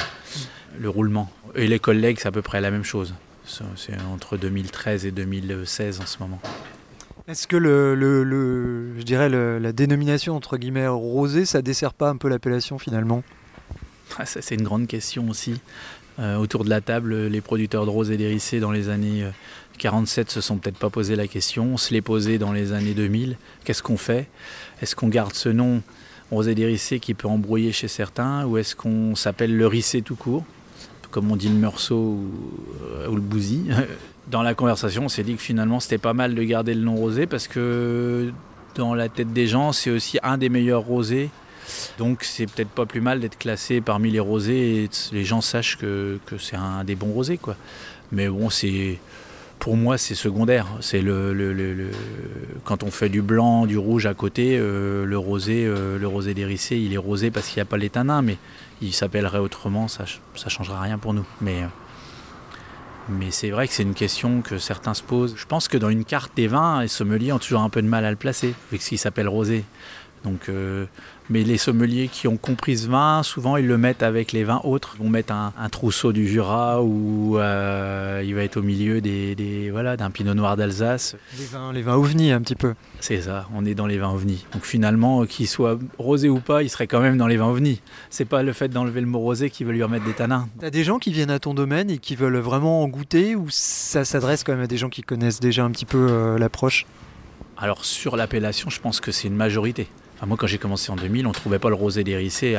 le 0.78 0.88
roulement. 0.88 1.30
Et 1.54 1.66
les 1.66 1.78
collègues, 1.78 2.18
c'est 2.20 2.28
à 2.28 2.32
peu 2.32 2.42
près 2.42 2.60
la 2.60 2.70
même 2.70 2.84
chose. 2.84 3.14
C'est 3.46 4.00
entre 4.12 4.36
2013 4.36 5.04
et 5.06 5.10
2016 5.10 6.00
en 6.00 6.06
ce 6.06 6.18
moment. 6.18 6.40
Est-ce 7.26 7.46
que 7.46 7.56
le, 7.56 7.94
le, 7.94 8.98
je 8.98 9.02
dirais 9.02 9.28
la 9.28 9.72
dénomination 9.72 10.36
entre 10.36 10.56
guillemets 10.56 10.86
rosé, 10.86 11.46
ça 11.46 11.62
dessert 11.62 11.94
pas 11.94 12.10
un 12.10 12.16
peu 12.16 12.28
l'appellation 12.28 12.78
finalement? 12.78 13.22
Ah, 14.18 14.26
c'est 14.26 14.54
une 14.54 14.62
grande 14.62 14.86
question 14.86 15.28
aussi. 15.28 15.60
Euh, 16.18 16.36
autour 16.36 16.64
de 16.64 16.70
la 16.70 16.80
table, 16.80 17.26
les 17.26 17.40
producteurs 17.40 17.86
de 17.86 17.90
rosé 17.90 18.16
dérissé 18.16 18.60
dans 18.60 18.70
les 18.70 18.88
années 18.88 19.26
47 19.78 20.28
euh, 20.28 20.30
se 20.30 20.40
sont 20.40 20.58
peut-être 20.58 20.78
pas 20.78 20.90
posé 20.90 21.16
la 21.16 21.26
question. 21.26 21.74
On 21.74 21.76
se 21.76 21.92
l'est 21.92 22.02
posé 22.02 22.38
dans 22.38 22.52
les 22.52 22.72
années 22.72 22.94
2000. 22.94 23.36
Qu'est-ce 23.64 23.82
qu'on 23.82 23.96
fait? 23.96 24.28
Est-ce 24.80 24.94
qu'on 24.94 25.08
garde 25.08 25.34
ce 25.34 25.48
nom 25.48 25.82
rosé 26.30 26.54
dérissé 26.54 27.00
qui 27.00 27.14
peut 27.14 27.28
embrouiller 27.28 27.72
chez 27.72 27.88
certains 27.88 28.44
ou 28.46 28.58
est-ce 28.58 28.76
qu'on 28.76 29.14
s'appelle 29.16 29.56
le 29.56 29.66
rissé 29.66 30.02
tout 30.02 30.16
court? 30.16 30.44
Comme 31.10 31.30
on 31.30 31.36
dit 31.36 31.48
le 31.48 31.54
meursault 31.54 31.96
ou, 31.96 32.30
euh, 32.84 33.08
ou 33.08 33.16
le 33.16 33.20
bousy 33.20 33.64
Dans 34.30 34.42
la 34.42 34.54
conversation, 34.54 35.04
on 35.04 35.08
s'est 35.08 35.22
dit 35.22 35.34
que 35.34 35.42
finalement 35.42 35.80
c'était 35.80 35.98
pas 35.98 36.14
mal 36.14 36.34
de 36.34 36.42
garder 36.42 36.74
le 36.74 36.80
nom 36.80 36.96
rosé 36.96 37.26
parce 37.26 37.46
que 37.46 38.32
dans 38.74 38.94
la 38.94 39.08
tête 39.08 39.32
des 39.32 39.46
gens, 39.46 39.72
c'est 39.72 39.90
aussi 39.90 40.18
un 40.22 40.38
des 40.38 40.48
meilleurs 40.48 40.82
rosés 40.82 41.30
donc 41.98 42.24
c'est 42.24 42.46
peut-être 42.46 42.68
pas 42.68 42.86
plus 42.86 43.00
mal 43.00 43.20
d'être 43.20 43.38
classé 43.38 43.80
parmi 43.80 44.10
les 44.10 44.20
rosés 44.20 44.84
et 44.84 44.90
les 45.12 45.24
gens 45.24 45.40
sachent 45.40 45.76
que, 45.78 46.18
c'est 46.38 46.56
un 46.56 46.84
des 46.84 46.94
bons 46.94 47.12
rosés. 47.12 47.38
Mais 48.12 48.28
bon, 48.28 48.50
c'est 48.50 48.98
pour 49.58 49.76
moi 49.76 49.98
c'est 49.98 50.14
secondaire. 50.14 50.66
Quand 52.64 52.82
on 52.82 52.90
fait 52.90 53.08
du 53.08 53.22
blanc, 53.22 53.66
du 53.66 53.78
rouge 53.78 54.06
à 54.06 54.14
côté, 54.14 54.56
euh, 54.58 55.04
le 55.04 55.18
rosé, 55.18 55.64
euh, 55.66 55.98
le 55.98 56.06
rosé 56.06 56.34
dérissé, 56.34 56.76
il 56.76 56.92
est 56.92 56.98
rosé 56.98 57.30
parce 57.30 57.48
qu'il 57.48 57.56
n'y 57.56 57.62
a 57.62 57.66
pas 57.66 57.78
les 57.78 57.90
tanins, 57.90 58.22
mais 58.22 58.36
il 58.82 58.92
s'appellerait 58.92 59.38
autrement, 59.38 59.88
ça 59.88 60.04
ne 60.04 60.50
changera 60.50 60.80
rien 60.80 60.98
pour 60.98 61.14
nous. 61.14 61.26
Mais 61.40 61.64
mais 63.08 63.30
c'est 63.30 63.50
vrai 63.50 63.68
que 63.68 63.74
c'est 63.74 63.82
une 63.82 63.94
question 63.94 64.40
que 64.40 64.58
certains 64.58 64.94
se 64.94 65.02
posent. 65.02 65.34
Je 65.36 65.44
pense 65.44 65.68
que 65.68 65.76
dans 65.76 65.90
une 65.90 66.04
carte 66.04 66.32
des 66.36 66.46
vins, 66.46 66.80
les 66.80 66.88
sommeliers 66.88 67.32
ont 67.32 67.38
toujours 67.38 67.60
un 67.60 67.68
peu 67.68 67.82
de 67.82 67.86
mal 67.86 68.04
à 68.04 68.10
le 68.10 68.16
placer, 68.16 68.54
vu 68.72 68.78
qu'il 68.78 68.98
s'appelle 68.98 69.28
rosé. 69.28 69.64
Donc, 70.24 70.48
euh, 70.48 70.86
mais 71.30 71.42
les 71.42 71.58
sommeliers 71.58 72.08
qui 72.08 72.28
ont 72.28 72.36
compris 72.36 72.78
ce 72.78 72.88
vin, 72.88 73.22
souvent 73.22 73.56
ils 73.56 73.66
le 73.66 73.78
mettent 73.78 74.02
avec 74.02 74.32
les 74.32 74.44
vins 74.44 74.60
autres. 74.64 74.96
Ils 74.98 75.02
vont 75.02 75.10
mettre 75.10 75.32
un, 75.32 75.68
trousseau 75.68 76.12
du 76.12 76.26
Jura 76.26 76.82
ou 76.82 77.38
euh, 77.38 78.22
il 78.24 78.34
va 78.34 78.42
être 78.42 78.56
au 78.56 78.62
milieu 78.62 79.00
des, 79.00 79.70
voilà 79.70 79.96
d'un 79.96 80.10
Pinot 80.10 80.34
Noir 80.34 80.56
d'Alsace. 80.56 81.16
Les 81.38 81.46
vins, 81.46 81.72
les 81.72 81.82
vins 81.82 81.96
ovnis 81.96 82.32
un 82.32 82.40
petit 82.40 82.54
peu. 82.54 82.74
C'est 83.00 83.22
ça, 83.22 83.48
on 83.54 83.64
est 83.64 83.74
dans 83.74 83.86
les 83.86 83.98
vins 83.98 84.10
ovnis. 84.10 84.46
Donc 84.52 84.64
finalement, 84.64 85.24
qu'il 85.26 85.48
soit 85.48 85.78
rosé 85.98 86.28
ou 86.28 86.40
pas, 86.40 86.62
il 86.62 86.70
serait 86.70 86.86
quand 86.86 87.00
même 87.00 87.18
dans 87.18 87.26
les 87.26 87.36
vins 87.36 87.48
ovnis. 87.48 87.80
C'est 88.10 88.24
pas 88.24 88.42
le 88.42 88.52
fait 88.52 88.68
d'enlever 88.68 89.00
le 89.00 89.06
mot 89.06 89.18
rosé 89.18 89.50
qui 89.50 89.64
veut 89.64 89.72
lui 89.72 89.82
remettre 89.82 90.04
des 90.04 90.14
tanins. 90.14 90.48
T'as 90.60 90.70
des 90.70 90.84
gens 90.84 90.98
qui 90.98 91.12
viennent 91.12 91.30
à 91.30 91.38
ton 91.38 91.54
domaine 91.54 91.90
et 91.90 91.98
qui 91.98 92.16
veulent 92.16 92.36
vraiment 92.38 92.82
en 92.82 92.88
goûter 92.88 93.36
ou 93.36 93.46
ça 93.50 94.04
s'adresse 94.04 94.44
quand 94.44 94.52
même 94.52 94.62
à 94.64 94.66
des 94.66 94.78
gens 94.78 94.88
qui 94.88 95.02
connaissent 95.02 95.40
déjà 95.40 95.64
un 95.64 95.70
petit 95.70 95.86
peu 95.86 96.06
euh, 96.10 96.38
l'approche? 96.38 96.86
Alors 97.56 97.84
sur 97.84 98.16
l'appellation, 98.16 98.68
je 98.68 98.80
pense 98.80 99.00
que 99.00 99.12
c'est 99.12 99.28
une 99.28 99.36
majorité 99.36 99.88
moi, 100.26 100.36
quand 100.38 100.46
j'ai 100.46 100.58
commencé 100.58 100.90
en 100.90 100.96
2000, 100.96 101.26
on 101.26 101.30
ne 101.30 101.34
trouvait 101.34 101.58
pas 101.58 101.68
le 101.68 101.74
rosé 101.74 102.04
d'Hérissé 102.04 102.58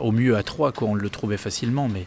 au 0.00 0.12
mieux 0.12 0.36
à 0.36 0.42
Troyes, 0.42 0.72
quoi. 0.72 0.88
on 0.88 0.94
le 0.94 1.08
trouvait 1.08 1.36
facilement, 1.36 1.88
mais 1.88 2.06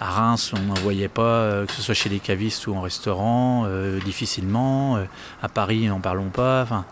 à 0.00 0.10
Reims, 0.10 0.52
on 0.54 0.60
n'en 0.60 0.74
voyait 0.74 1.08
pas, 1.08 1.22
euh, 1.22 1.66
que 1.66 1.72
ce 1.72 1.82
soit 1.82 1.94
chez 1.94 2.08
les 2.08 2.18
cavistes 2.18 2.66
ou 2.66 2.74
en 2.74 2.80
restaurant, 2.80 3.64
euh, 3.66 4.00
difficilement. 4.00 4.96
Euh, 4.96 5.04
à 5.42 5.48
Paris, 5.48 5.86
n'en 5.86 6.00
parlons 6.00 6.30
pas. 6.30 6.84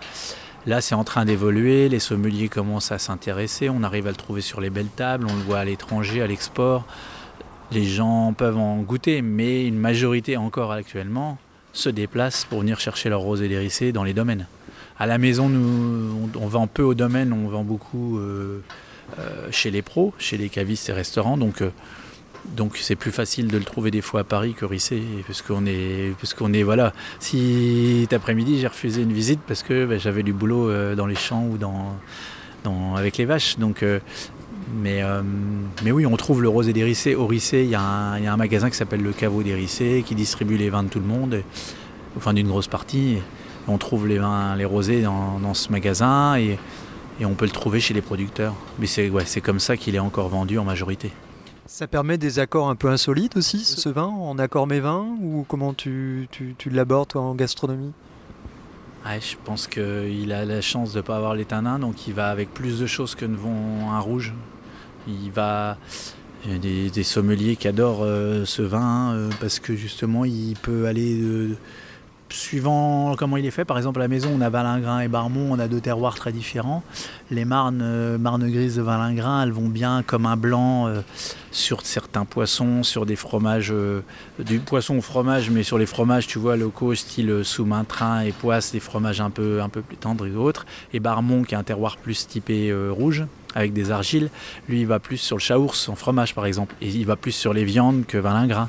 Là, 0.67 0.81
c'est 0.81 0.95
en 0.95 1.05
train 1.05 1.25
d'évoluer, 1.25 1.89
les 1.89 1.99
sommeliers 1.99 2.49
commencent 2.49 2.93
à 2.93 2.99
s'intéresser, 2.99 3.69
on 3.69 3.83
arrive 3.83 4.07
à 4.07 4.11
le 4.11 4.17
trouver 4.17 4.41
sur 4.41 4.61
les 4.61 4.71
belles 4.71 4.87
tables, 4.95 5.27
on 5.29 5.35
le 5.35 5.43
voit 5.43 5.59
à 5.59 5.65
l'étranger, 5.65 6.23
à 6.23 6.27
l'export. 6.27 6.87
Les 7.73 7.85
gens 7.85 8.33
peuvent 8.33 8.59
en 8.59 8.77
goûter, 8.79 9.23
mais 9.23 9.67
une 9.67 9.79
majorité 9.79 10.37
encore 10.37 10.73
actuellement 10.73 11.39
se 11.73 11.89
déplace 11.89 12.45
pour 12.45 12.61
venir 12.61 12.79
chercher 12.79 13.09
leur 13.09 13.21
rosé 13.21 13.49
d'Hérissé 13.49 13.93
dans 13.93 14.05
les 14.05 14.15
domaines. 14.15 14.47
À 15.03 15.07
la 15.07 15.19
maison, 15.19 15.49
nous, 15.49 16.31
on, 16.41 16.47
vend 16.47 16.69
peu 16.69 16.85
au 16.85 16.95
domaine, 16.95 17.33
on 17.33 17.49
vend 17.49 17.65
beaucoup 17.65 18.21
euh, 18.21 18.61
euh, 19.19 19.49
chez 19.51 19.73
les 19.73 19.83
pros, 19.83 20.15
chez 20.17 20.37
les 20.37 20.49
cavistes 20.49 20.91
et 20.91 20.93
restaurants. 20.93 21.37
Donc, 21.37 21.61
euh, 21.61 21.71
donc 22.55 22.77
c'est 22.77 22.95
plus 22.95 23.11
facile 23.11 23.49
de 23.49 23.59
le 23.59 23.65
trouver 23.65 23.91
des 23.91 24.01
fois 24.01 24.21
à 24.21 24.25
Paris 24.25 24.55
que 24.57 24.65
Rissé, 24.65 25.03
parce 25.27 25.43
qu'on 25.43 25.67
est, 25.67 26.15
parce 26.21 26.35
qu'on 26.35 26.53
est, 26.53 26.63
voilà. 26.63 26.93
Si 27.19 28.03
cet 28.03 28.13
après-midi 28.13 28.61
j'ai 28.61 28.69
refusé 28.69 29.03
une 29.03 29.13
visite 29.13 29.41
parce 29.45 29.65
que 29.65 29.87
ben, 29.87 29.99
j'avais 29.99 30.23
du 30.23 30.33
boulot 30.33 30.95
dans 30.95 31.07
les 31.07 31.17
champs 31.17 31.49
ou 31.51 31.59
dans, 31.59 31.97
dans, 32.63 32.95
avec 32.95 33.17
les 33.17 33.25
vaches, 33.25 33.59
donc. 33.59 33.85
mais, 34.73 35.03
mais 35.83 35.91
oui, 35.91 36.07
on 36.07 36.17
trouve 36.17 36.43
le 36.43 36.49
rosé 36.49 36.73
des 36.73 36.85
Rissés. 36.85 37.17
Au 37.17 37.27
Rissé, 37.27 37.65
il 37.65 37.71
y, 37.71 37.75
a 37.75 37.83
un 37.83 38.37
magasin 38.37 38.71
qui 38.71 38.77
s'appelle 38.77 39.03
le 39.03 39.13
Caveau 39.13 39.43
des 39.43 39.55
Rissés, 39.55 40.05
qui 40.07 40.15
distribue 40.15 40.57
les 40.57 40.71
vins 40.71 40.85
de 40.85 40.91
tout 40.91 41.01
le 41.01 41.07
monde, 41.07 41.43
enfin 42.17 42.33
d'une 42.35 42.47
grosse 42.47 42.69
partie. 42.69 43.19
On 43.69 43.79
trouve 43.79 44.09
les 44.09 44.19
vins, 44.19 44.57
les 44.57 44.65
rosés 44.65 45.03
dans, 45.03 45.55
ce 45.55 45.71
magasin 45.71 46.37
et, 46.37 46.59
on 47.25 47.35
peut 47.35 47.45
le 47.45 47.53
trouver 47.53 47.79
chez 47.79 47.95
les 47.95 48.03
producteurs. 48.03 48.55
Mais 48.81 48.87
c'est 48.87 49.09
ouais, 49.09 49.25
comme 49.43 49.61
ça 49.61 49.77
qu'il 49.77 49.95
est 49.95 50.01
encore 50.01 50.29
vendu 50.29 50.59
en 50.59 50.65
majorité. 50.65 51.13
Ça 51.67 51.87
permet 51.87 52.19
des 52.19 52.41
accords 52.41 52.69
un 52.69 52.75
peu 52.75 52.89
insolites 52.89 53.37
aussi, 53.37 53.65
ce 53.65 53.89
vin, 53.89 54.07
en 54.07 54.39
accord 54.39 54.67
mes 54.67 54.81
vins 54.81 55.07
Ou 55.23 55.47
comment 55.49 55.73
tu, 55.73 56.29
tu, 56.31 56.71
l'abordes 56.71 57.17
en 57.17 57.35
gastronomie? 57.35 57.93
Je 59.07 59.37
pense 59.45 59.69
qu'il 59.69 60.33
a 60.33 60.45
la 60.45 60.61
chance 60.61 60.93
de 60.93 60.99
ne 60.99 61.03
pas 61.03 61.17
avoir 61.17 61.35
les 61.35 61.45
tanins, 61.45 61.79
donc 61.79 62.07
il 62.07 62.15
va 62.15 62.31
avec 62.31 62.53
plus 62.53 62.81
de 62.81 62.87
choses 62.87 63.15
que 63.15 63.25
ne 63.25 63.37
vont 63.37 63.91
un 63.91 63.99
rouge. 64.01 64.35
Il 65.07 65.31
va. 65.31 65.77
Il 66.45 66.53
y 66.53 66.87
a 66.87 66.91
des, 66.91 67.03
sommeliers 67.05 67.55
qui 67.55 67.69
adorent 67.69 68.03
euh, 68.03 68.45
ce 68.45 68.63
vin 68.63 69.15
euh, 69.15 69.31
parce 69.41 69.61
que 69.61 69.77
justement 69.77 70.25
il 70.25 70.55
peut 70.61 70.87
aller 70.87 71.17
de, 71.17 71.57
suivant 72.33 73.15
comment 73.17 73.37
il 73.37 73.47
est 73.47 73.51
fait. 73.51 73.65
Par 73.65 73.77
exemple, 73.77 74.01
à 74.01 74.05
la 74.05 74.09
maison, 74.09 74.31
on 74.35 74.41
a 74.41 74.51
Valingrin 74.51 75.01
et 75.01 75.09
Barmont, 75.09 75.49
on 75.51 75.59
a 75.59 75.69
deux 75.69 75.81
terroirs 75.81 76.15
très 76.15 76.33
différents. 76.33 76.83
Les 77.31 77.45
marnes, 77.45 77.81
euh, 77.83 78.19
grises 78.19 78.77
de 78.77 78.83
Valingrin, 78.83 79.43
elles 79.43 79.53
vont 79.53 79.69
bien 79.69 80.03
comme 80.03 80.27
un 80.27 80.37
blanc 80.37 80.89
euh, 80.89 81.01
sur 81.51 81.83
certains 81.83 82.25
poissons, 82.25 82.83
sur 82.83 83.07
des 83.07 83.17
fromages, 83.17 83.71
euh, 83.73 84.03
du 84.39 84.59
poisson 84.59 84.97
au 84.97 85.03
fromage, 85.03 85.51
mais 85.51 85.63
sur 85.63 85.79
les 85.79 85.87
fromages, 85.87 86.27
tu 86.27 86.39
vois, 86.39 86.57
locaux, 86.57 86.95
style 86.95 87.41
sous-main, 87.45 87.85
train 87.85 88.23
et 88.23 88.33
poisse, 88.33 88.73
des 88.73 88.81
fromages 88.81 89.21
un 89.21 89.31
peu, 89.31 89.63
un 89.63 89.69
peu 89.69 89.83
plus 89.83 89.97
tendres 89.97 90.27
et 90.27 90.35
autres. 90.35 90.67
Et 90.93 91.01
Barmont, 91.01 91.43
qui 91.43 91.55
est 91.55 91.59
un 91.59 91.63
terroir 91.63 91.97
plus 91.97 92.27
typé 92.27 92.73
rouge, 92.91 93.25
avec 93.55 93.73
des 93.73 93.91
argiles. 93.91 94.31
Lui, 94.69 94.81
il 94.81 94.87
va 94.87 94.99
plus 94.99 95.19
sur 95.19 95.37
le 95.37 95.43
chaours 95.43 95.89
en 95.89 95.95
fromage, 95.95 96.35
par 96.35 96.47
exemple. 96.47 96.75
Et 96.81 96.89
il 96.89 97.07
va 97.07 97.17
plus 97.17 97.33
sur 97.33 97.53
les 97.53 97.65
viandes 97.65 98.07
que 98.07 98.19
Valingrin. 98.19 98.69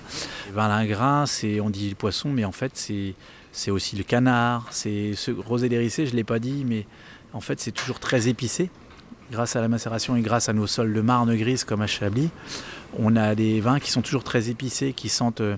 Valingrin, 0.53 1.25
c'est, 1.25 1.59
on 1.59 1.69
dit 1.69 1.95
poisson, 1.95 2.29
mais 2.29 2.45
en 2.45 2.51
fait, 2.51 2.71
c'est, 2.75 3.15
c'est 3.53 3.71
aussi 3.71 3.95
le 3.95 4.03
canard. 4.03 4.67
C'est 4.71 5.13
ce 5.15 5.31
rosé 5.31 5.69
dérissé, 5.69 6.05
je 6.05 6.11
ne 6.11 6.17
l'ai 6.17 6.23
pas 6.25 6.39
dit, 6.39 6.65
mais 6.65 6.85
en 7.31 7.39
fait, 7.39 7.61
c'est 7.61 7.71
toujours 7.71 7.99
très 7.99 8.27
épicé. 8.27 8.69
Grâce 9.31 9.55
à 9.55 9.61
la 9.61 9.69
macération 9.69 10.17
et 10.17 10.21
grâce 10.21 10.49
à 10.49 10.53
nos 10.53 10.67
sols 10.67 10.93
de 10.93 11.01
marne 11.01 11.33
grise 11.37 11.63
comme 11.63 11.81
à 11.81 11.87
Chablis, 11.87 12.29
on 12.99 13.15
a 13.15 13.35
des 13.35 13.61
vins 13.61 13.79
qui 13.79 13.89
sont 13.89 14.01
toujours 14.01 14.23
très 14.23 14.49
épicés, 14.49 14.91
qui 14.91 15.07
sentent, 15.07 15.41
euh, 15.41 15.55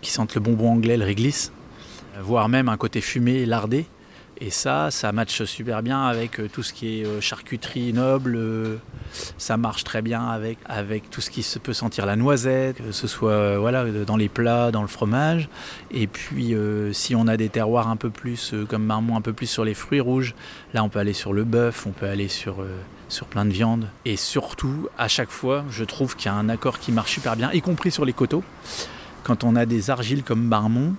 qui 0.00 0.10
sentent 0.10 0.34
le 0.34 0.40
bonbon 0.40 0.70
anglais, 0.70 0.96
le 0.96 1.04
réglisse, 1.04 1.50
voire 2.20 2.48
même 2.48 2.68
un 2.68 2.76
côté 2.76 3.00
fumé, 3.00 3.44
lardé. 3.46 3.86
Et 4.40 4.50
ça, 4.50 4.90
ça 4.90 5.12
matche 5.12 5.44
super 5.44 5.82
bien 5.82 6.02
avec 6.02 6.40
euh, 6.40 6.48
tout 6.52 6.62
ce 6.62 6.72
qui 6.72 7.00
est 7.00 7.06
euh, 7.06 7.20
charcuterie 7.20 7.92
noble. 7.92 8.34
Euh, 8.36 8.76
ça 9.38 9.56
marche 9.56 9.84
très 9.84 10.02
bien 10.02 10.26
avec, 10.26 11.10
tout 11.10 11.20
ce 11.20 11.30
qui 11.30 11.44
se 11.44 11.58
peut 11.60 11.72
sentir 11.72 12.04
la 12.04 12.16
noisette, 12.16 12.78
que 12.78 12.90
ce 12.90 13.06
soit 13.06 13.58
voilà, 13.58 13.84
dans 13.84 14.16
les 14.16 14.28
plats, 14.28 14.72
dans 14.72 14.82
le 14.82 14.88
fromage. 14.88 15.48
Et 15.92 16.08
puis, 16.08 16.52
si 16.92 17.14
on 17.14 17.28
a 17.28 17.36
des 17.36 17.48
terroirs 17.48 17.88
un 17.88 17.96
peu 17.96 18.10
plus, 18.10 18.54
comme 18.68 18.82
Marmont, 18.84 19.16
un 19.16 19.20
peu 19.20 19.32
plus 19.32 19.46
sur 19.46 19.64
les 19.64 19.74
fruits 19.74 20.00
rouges, 20.00 20.34
là, 20.72 20.82
on 20.82 20.88
peut 20.88 20.98
aller 20.98 21.12
sur 21.12 21.32
le 21.32 21.44
bœuf, 21.44 21.86
on 21.86 21.92
peut 21.92 22.08
aller 22.08 22.26
sur, 22.26 22.56
plein 23.30 23.44
de 23.44 23.52
viandes. 23.52 23.88
Et 24.04 24.16
surtout, 24.16 24.88
à 24.98 25.06
chaque 25.06 25.30
fois, 25.30 25.64
je 25.70 25.84
trouve 25.84 26.16
qu'il 26.16 26.26
y 26.26 26.34
a 26.34 26.36
un 26.36 26.48
accord 26.48 26.80
qui 26.80 26.90
marche 26.90 27.12
super 27.12 27.36
bien, 27.36 27.52
y 27.52 27.60
compris 27.60 27.92
sur 27.92 28.04
les 28.04 28.12
coteaux. 28.12 28.42
Quand 29.22 29.44
on 29.44 29.54
a 29.54 29.64
des 29.64 29.90
argiles 29.90 30.24
comme 30.24 30.42
Marmont, 30.42 30.94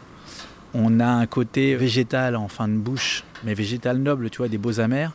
on 0.76 1.00
a 1.00 1.08
un 1.08 1.26
côté 1.26 1.76
végétal 1.76 2.36
en 2.36 2.50
fin 2.50 2.68
de 2.68 2.74
bouche, 2.74 3.24
mais 3.44 3.54
végétal 3.54 3.98
noble, 3.98 4.30
tu 4.30 4.40
vois, 4.40 4.50
des 4.50 4.58
beaux 4.58 4.80
amers. 4.80 5.14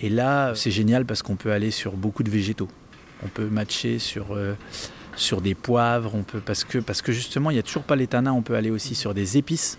Et 0.00 0.08
là, 0.08 0.54
c'est 0.54 0.70
génial 0.70 1.04
parce 1.04 1.22
qu'on 1.22 1.34
peut 1.34 1.50
aller 1.50 1.72
sur 1.72 1.92
beaucoup 1.92 2.22
de 2.22 2.30
végétaux. 2.30 2.68
On 3.24 3.28
peut 3.28 3.48
matcher 3.48 3.98
sur, 3.98 4.28
euh, 4.30 4.54
des 5.42 5.56
poivres, 5.56 6.14
on 6.14 6.22
peut, 6.22 6.40
parce, 6.40 6.62
que, 6.62 6.78
parce 6.78 7.02
que 7.02 7.10
justement, 7.10 7.50
il 7.50 7.54
n'y 7.54 7.60
a 7.60 7.64
toujours 7.64 7.82
pas 7.82 7.96
les 7.96 8.06
tanins, 8.06 8.32
on 8.32 8.42
peut 8.42 8.54
aller 8.54 8.70
aussi 8.70 8.94
sur 8.94 9.14
des 9.14 9.36
épices, 9.36 9.78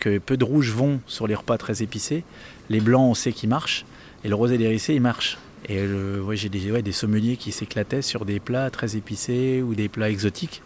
que 0.00 0.18
peu 0.18 0.36
de 0.36 0.44
rouges 0.44 0.72
vont 0.72 1.00
sur 1.06 1.28
les 1.28 1.36
repas 1.36 1.56
très 1.56 1.82
épicés. 1.82 2.24
Les 2.70 2.80
blancs, 2.80 3.08
on 3.08 3.14
sait 3.14 3.32
qu'ils 3.32 3.48
marchent, 3.48 3.86
et 4.24 4.28
le 4.28 4.34
rosé 4.34 4.58
dérissé, 4.58 4.94
il 4.94 5.00
marche. 5.00 5.38
Et 5.68 5.86
j'ai 6.32 6.48
des, 6.48 6.82
des 6.82 6.92
sommeliers 6.92 7.36
qui 7.36 7.52
s'éclataient 7.52 8.02
sur 8.02 8.24
des 8.24 8.40
plats 8.40 8.68
très 8.70 8.96
épicés 8.96 9.62
ou 9.62 9.76
des 9.76 9.88
plats 9.88 10.10
exotiques 10.10 10.60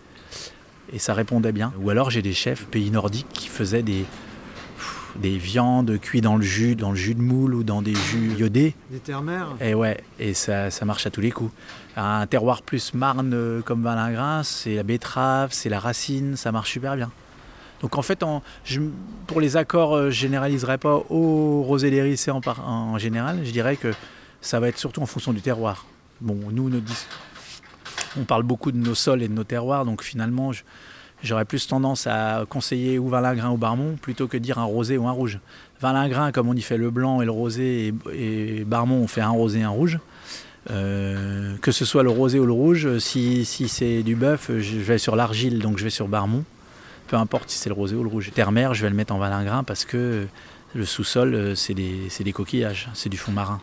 et 0.93 0.99
ça 0.99 1.15
répondait 1.15 1.53
bien. 1.53 1.73
Ou 1.81 1.91
alors 1.91 2.11
j'ai 2.11 2.23
des 2.23 2.33
chefs 2.33 2.67
pays 2.67 2.91
nordiques 2.91 3.29
qui 3.33 3.49
faisaient 3.49 3.83
des, 3.83 4.05
des 5.17 5.37
viandes 5.37 5.99
cuites 6.01 6.25
dans 6.25 6.37
le 6.37 6.43
jus, 6.43 6.77
dans 6.77 6.91
le 6.91 6.97
jus 6.97 7.15
de 7.15 7.23
moule 7.23 7.55
ou 7.55 7.63
dans 7.63 7.83
des 7.83 7.95
jus 7.95 8.33
iodés. 8.39 8.75
Des 8.91 8.99
terres-mères 8.99 9.49
Et 9.61 9.75
ouais, 9.75 10.03
et 10.19 10.35
ça, 10.35 10.71
ça, 10.71 10.85
marche 10.85 11.07
à 11.07 11.11
tous 11.11 11.21
les 11.21 11.31
coups. 11.31 11.53
Un 11.97 12.27
terroir 12.27 12.63
plus 12.63 12.95
marne 12.95 13.33
euh, 13.35 13.61
comme 13.61 13.83
Valingrin, 13.83 14.43
c'est 14.43 14.75
la 14.75 14.83
betterave, 14.83 15.51
c'est 15.53 15.69
la 15.69 15.81
racine, 15.81 16.37
ça 16.37 16.53
marche 16.53 16.71
super 16.71 16.97
bien. 16.97 17.11
Donc 17.83 17.97
en 17.97 18.03
fait, 18.03 18.23
en, 18.23 18.43
je, 18.65 18.81
pour 19.27 19.41
les 19.41 19.57
accords, 19.57 19.97
euh, 19.97 20.11
je 20.11 20.21
généraliserai 20.21 20.79
pas 20.79 21.03
au 21.11 21.63
rosé 21.63 21.91
dérissé 21.91 22.31
en, 22.31 22.41
en 22.47 22.99
général. 22.99 23.41
Je 23.45 23.51
dirais 23.51 23.77
que 23.77 23.93
ça 24.41 24.61
va 24.61 24.69
être 24.69 24.79
surtout 24.79 25.03
en 25.03 25.07
fonction 25.07 25.33
du 25.33 25.41
terroir. 25.41 25.87
Bon, 26.21 26.37
nous, 26.53 26.69
nos, 26.69 26.81
on 28.17 28.25
parle 28.25 28.43
beaucoup 28.43 28.73
de 28.73 28.79
nos 28.79 28.95
sols 28.95 29.23
et 29.23 29.29
de 29.29 29.33
nos 29.33 29.45
terroirs, 29.45 29.85
donc 29.85 30.03
finalement, 30.03 30.53
j'aurais 31.23 31.45
plus 31.45 31.67
tendance 31.67 32.07
à 32.07 32.45
conseiller 32.49 32.99
ou 32.99 33.09
Valingrin 33.09 33.51
ou 33.51 33.57
Barmont 33.57 33.97
plutôt 34.01 34.29
que 34.29 34.37
dire 34.37 34.59
un 34.59 34.65
rosé 34.65 34.97
ou 34.97 35.07
un 35.09 35.13
rouge. 35.13 35.41
Valingrin, 35.81 36.33
comme 36.33 36.49
on 36.49 36.55
y 36.55 36.63
fait 36.63 36.77
le 36.77 36.91
blanc 36.91 37.21
et 37.21 37.25
le 37.25 37.31
rosé, 37.31 37.95
et, 38.13 38.65
Barmont, 38.65 39.01
on 39.03 39.07
fait 39.09 39.21
un 39.21 39.31
rosé 39.31 39.61
et 39.61 39.63
un 39.63 39.69
rouge. 39.69 39.99
Euh, 40.71 41.57
que 41.63 41.73
ce 41.73 41.85
soit 41.85 42.03
le 42.03 42.11
rosé 42.11 42.39
ou 42.39 42.45
le 42.47 42.53
rouge, 42.53 42.99
si, 42.99 43.45
c'est 43.45 44.03
du 44.03 44.17
bœuf, 44.17 44.51
je 44.59 44.77
vais 44.79 44.99
sur 44.99 45.17
l'argile, 45.17 45.61
donc 45.61 45.79
je 45.79 45.85
vais 45.85 45.91
sur 45.91 46.09
Barmont. 46.09 46.45
Peu 47.07 47.17
importe 47.17 47.49
si 47.49 47.59
c'est 47.59 47.71
le 47.71 47.75
rosé 47.75 47.97
ou 47.97 48.03
le 48.03 48.11
rouge. 48.11 48.31
Terre-mer, 48.35 48.75
je 48.75 48.83
vais 48.83 48.91
le 48.91 48.97
mettre 48.97 49.15
en 49.15 49.19
Valingrin 49.19 49.65
parce 49.65 49.85
que 49.85 50.27
le 50.75 50.85
sous-sol, 50.85 51.57
c'est 51.57 51.75
des, 51.75 52.09
des 52.21 52.33
coquillages, 52.33 52.91
c'est 52.93 53.09
du 53.09 53.17
fond 53.17 53.33
marin. 53.33 53.61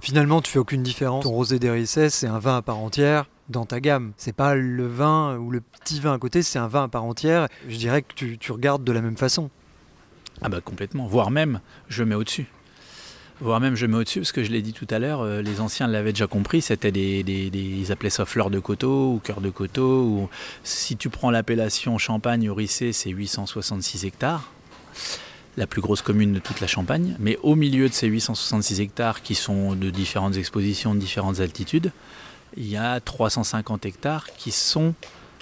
Finalement, 0.00 0.42
tu 0.42 0.52
fais 0.52 0.58
aucune 0.58 0.82
différence. 0.82 1.24
Ton 1.24 1.30
rosé 1.30 1.58
d'Hérissès, 1.58 2.12
c'est 2.14 2.26
un 2.26 2.38
vin 2.38 2.58
à 2.58 2.62
part 2.62 2.78
entière 2.78 3.26
dans 3.48 3.66
ta 3.66 3.80
gamme. 3.80 4.12
C'est 4.16 4.34
pas 4.34 4.54
le 4.54 4.86
vin 4.86 5.36
ou 5.36 5.50
le 5.50 5.60
petit 5.60 6.00
vin 6.00 6.14
à 6.14 6.18
côté, 6.18 6.42
c'est 6.42 6.58
un 6.58 6.68
vin 6.68 6.84
à 6.84 6.88
part 6.88 7.04
entière. 7.04 7.48
Je 7.68 7.76
dirais 7.76 8.02
que 8.02 8.14
tu, 8.14 8.52
regardes 8.52 8.84
de 8.84 8.92
la 8.92 9.00
même 9.00 9.16
façon. 9.16 9.50
Ah 10.42 10.48
bah 10.48 10.60
complètement, 10.60 11.06
voire 11.06 11.30
même 11.30 11.60
je 11.88 12.02
mets 12.02 12.14
au-dessus. 12.14 12.46
Voire 13.40 13.60
même 13.60 13.74
je 13.74 13.84
mets 13.84 13.96
au-dessus, 13.96 14.20
parce 14.20 14.32
que 14.32 14.42
je 14.42 14.50
l'ai 14.50 14.62
dit 14.62 14.72
tout 14.72 14.86
à 14.90 14.98
l'heure, 14.98 15.20
euh, 15.20 15.42
les 15.42 15.60
anciens 15.60 15.86
l'avaient 15.86 16.12
déjà 16.12 16.26
compris, 16.26 16.62
c'était 16.62 16.90
des, 16.90 17.20
Ils 17.20 17.92
appelaient 17.92 18.08
ça 18.08 18.24
fleur 18.24 18.48
de 18.48 18.58
coteau 18.58 19.12
ou 19.12 19.18
cœur 19.18 19.42
de 19.42 19.50
coteau. 19.50 20.02
Ou, 20.04 20.28
si 20.64 20.96
tu 20.96 21.10
prends 21.10 21.30
l'appellation 21.30 21.98
Champagne 21.98 22.48
au 22.48 22.56
c'est 22.66 23.10
866 23.10 24.06
hectares 24.06 24.50
la 25.56 25.66
plus 25.66 25.80
grosse 25.80 26.02
commune 26.02 26.32
de 26.32 26.38
toute 26.38 26.60
la 26.60 26.66
Champagne. 26.66 27.16
Mais 27.18 27.38
au 27.42 27.54
milieu 27.54 27.88
de 27.88 27.94
ces 27.94 28.06
866 28.06 28.80
hectares 28.80 29.22
qui 29.22 29.34
sont 29.34 29.74
de 29.74 29.90
différentes 29.90 30.36
expositions, 30.36 30.94
de 30.94 31.00
différentes 31.00 31.40
altitudes, 31.40 31.92
il 32.56 32.68
y 32.68 32.76
a 32.76 33.00
350 33.00 33.86
hectares 33.86 34.26
qui 34.36 34.50
sont 34.50 34.94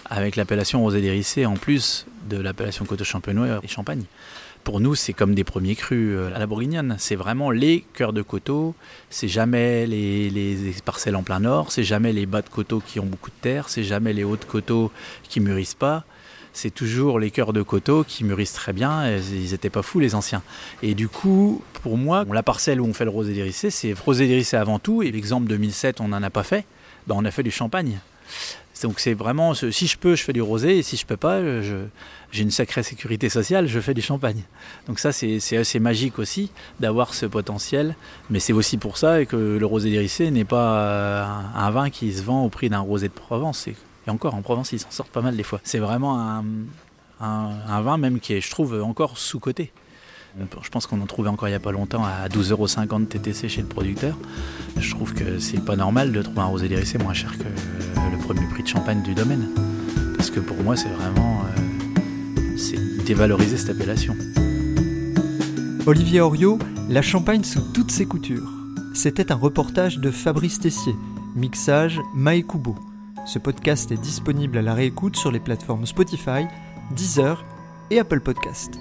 avec 0.06 0.36
l'appellation 0.36 0.82
rosé 0.82 1.00
dérissé 1.00 1.46
en 1.46 1.54
plus 1.54 2.06
de 2.28 2.36
l'appellation 2.36 2.84
coteau 2.84 3.04
champenois 3.04 3.60
et 3.62 3.68
champagne. 3.68 4.04
Pour 4.64 4.80
nous, 4.80 4.94
c'est 4.94 5.12
comme 5.12 5.34
des 5.34 5.44
premiers 5.44 5.76
crus 5.76 6.16
euh, 6.16 6.34
à 6.34 6.38
la 6.38 6.46
bourguignonne. 6.46 6.96
C'est 6.98 7.16
vraiment 7.16 7.50
les 7.50 7.84
cœurs 7.92 8.14
de 8.14 8.22
coteau. 8.22 8.74
C'est 9.10 9.28
jamais 9.28 9.86
les, 9.86 10.74
parcelles 10.86 11.16
en 11.16 11.22
plein 11.22 11.40
nord. 11.40 11.70
C'est 11.70 11.84
jamais 11.84 12.14
les 12.14 12.24
bas 12.24 12.40
de 12.40 12.48
coteau 12.48 12.80
qui 12.80 12.98
ont 12.98 13.04
beaucoup 13.04 13.28
de 13.28 13.36
terre. 13.42 13.68
C'est 13.68 13.84
jamais 13.84 14.14
les 14.14 14.24
hauts 14.24 14.38
de 14.38 14.44
coteau 14.44 14.90
qui 15.22 15.40
mûrissent 15.40 15.74
pas. 15.74 16.04
C'est 16.54 16.72
toujours 16.72 17.18
les 17.18 17.30
cœurs 17.30 17.52
de 17.52 17.60
coteau 17.60 18.04
qui 18.04 18.24
mûrissent 18.24 18.54
très 18.54 18.72
bien. 18.72 19.18
Ils 19.18 19.50
n'étaient 19.50 19.68
pas 19.68 19.82
fous, 19.82 20.00
les 20.00 20.14
anciens. 20.14 20.42
Et 20.82 20.94
du 20.94 21.08
coup, 21.08 21.62
pour 21.82 21.98
moi, 21.98 22.24
la 22.32 22.42
parcelle 22.42 22.80
où 22.80 22.86
on 22.86 22.94
fait 22.94 23.04
le 23.04 23.10
rosé 23.10 23.34
dérissé, 23.34 23.68
c'est 23.68 23.92
rosé 23.92 24.26
dérissé 24.26 24.56
avant 24.56 24.78
tout. 24.78 25.02
Et 25.02 25.10
l'exemple 25.10 25.46
2007, 25.46 26.00
on 26.00 26.08
n'en 26.08 26.22
a 26.22 26.30
pas 26.30 26.44
fait. 26.44 26.64
Bah, 27.06 27.14
on 27.18 27.24
a 27.24 27.30
fait 27.30 27.42
du 27.42 27.50
champagne. 27.50 28.00
Donc 28.82 29.00
c'est 29.00 29.14
vraiment, 29.14 29.54
si 29.54 29.86
je 29.86 29.96
peux, 29.96 30.14
je 30.14 30.22
fais 30.22 30.34
du 30.34 30.42
rosé, 30.42 30.78
et 30.78 30.82
si 30.82 30.98
je 30.98 31.06
peux 31.06 31.16
pas, 31.16 31.40
j'ai 31.62 32.42
une 32.42 32.50
sacrée 32.50 32.82
sécurité 32.82 33.30
sociale, 33.30 33.66
je 33.66 33.80
fais 33.80 33.94
du 33.94 34.02
champagne. 34.02 34.42
Donc 34.88 34.98
ça, 34.98 35.10
c'est 35.10 35.56
assez 35.56 35.80
magique 35.80 36.18
aussi 36.18 36.50
d'avoir 36.80 37.14
ce 37.14 37.24
potentiel, 37.24 37.96
mais 38.28 38.40
c'est 38.40 38.52
aussi 38.52 38.76
pour 38.76 38.98
ça 38.98 39.24
que 39.24 39.36
le 39.36 39.64
rosé 39.64 39.90
dérissé 39.90 40.30
n'est 40.30 40.44
pas 40.44 40.76
euh, 40.80 41.24
un, 41.54 41.70
vin 41.70 41.88
qui 41.88 42.12
se 42.12 42.22
vend 42.22 42.44
au 42.44 42.50
prix 42.50 42.68
d'un 42.68 42.80
rosé 42.80 43.08
de 43.08 43.14
Provence. 43.14 43.68
Et, 43.68 43.76
encore, 44.06 44.34
en 44.34 44.42
Provence, 44.42 44.72
ils 44.72 44.80
s'en 44.80 44.90
sortent 44.90 45.12
pas 45.12 45.22
mal 45.22 45.34
des 45.34 45.44
fois. 45.44 45.60
C'est 45.64 45.78
vraiment 45.78 46.20
un, 46.20 46.44
un, 47.20 47.80
vin 47.80 47.96
même 47.96 48.20
qui 48.20 48.34
est, 48.34 48.42
je 48.42 48.50
trouve, 48.50 48.82
encore 48.82 49.16
sous-coté. 49.16 49.72
Je 50.62 50.68
pense 50.68 50.86
qu'on 50.86 51.00
en 51.00 51.06
trouvait 51.06 51.28
encore 51.28 51.48
il 51.48 51.52
n'y 51.52 51.56
a 51.56 51.60
pas 51.60 51.72
longtemps 51.72 52.04
à 52.04 52.28
12,50€ 52.28 53.06
TTC 53.06 53.48
chez 53.48 53.62
le 53.62 53.68
producteur. 53.68 54.16
Je 54.76 54.90
trouve 54.90 55.14
que 55.14 55.38
c'est 55.38 55.64
pas 55.64 55.76
normal 55.76 56.12
de 56.12 56.22
trouver 56.22 56.40
un 56.40 56.46
rosé 56.46 56.68
dérissé 56.68 56.98
moins 56.98 57.14
cher 57.14 57.38
que 57.38 57.44
le 57.44 58.18
premier 58.18 58.46
prix 58.48 58.64
de 58.64 58.68
champagne 58.68 59.02
du 59.02 59.14
domaine. 59.14 59.48
Parce 60.16 60.30
que 60.30 60.40
pour 60.40 60.56
moi, 60.62 60.76
c'est 60.76 60.88
vraiment. 60.88 61.42
Euh, 61.56 62.56
c'est 62.56 63.04
dévaloriser 63.04 63.56
cette 63.56 63.70
appellation. 63.70 64.16
Olivier 65.86 66.20
Oriot, 66.20 66.58
la 66.88 67.02
champagne 67.02 67.44
sous 67.44 67.60
toutes 67.72 67.90
ses 67.90 68.06
coutures. 68.06 68.50
C'était 68.94 69.30
un 69.30 69.36
reportage 69.36 69.98
de 69.98 70.10
Fabrice 70.10 70.58
Tessier, 70.58 70.94
mixage 71.36 72.00
Maekubo. 72.14 72.74
Ce 73.26 73.38
podcast 73.38 73.92
est 73.92 74.00
disponible 74.00 74.58
à 74.58 74.62
la 74.62 74.74
réécoute 74.74 75.16
sur 75.16 75.30
les 75.30 75.40
plateformes 75.40 75.86
Spotify, 75.86 76.46
Deezer 76.96 77.44
et 77.90 77.98
Apple 77.98 78.20
Podcast. 78.20 78.78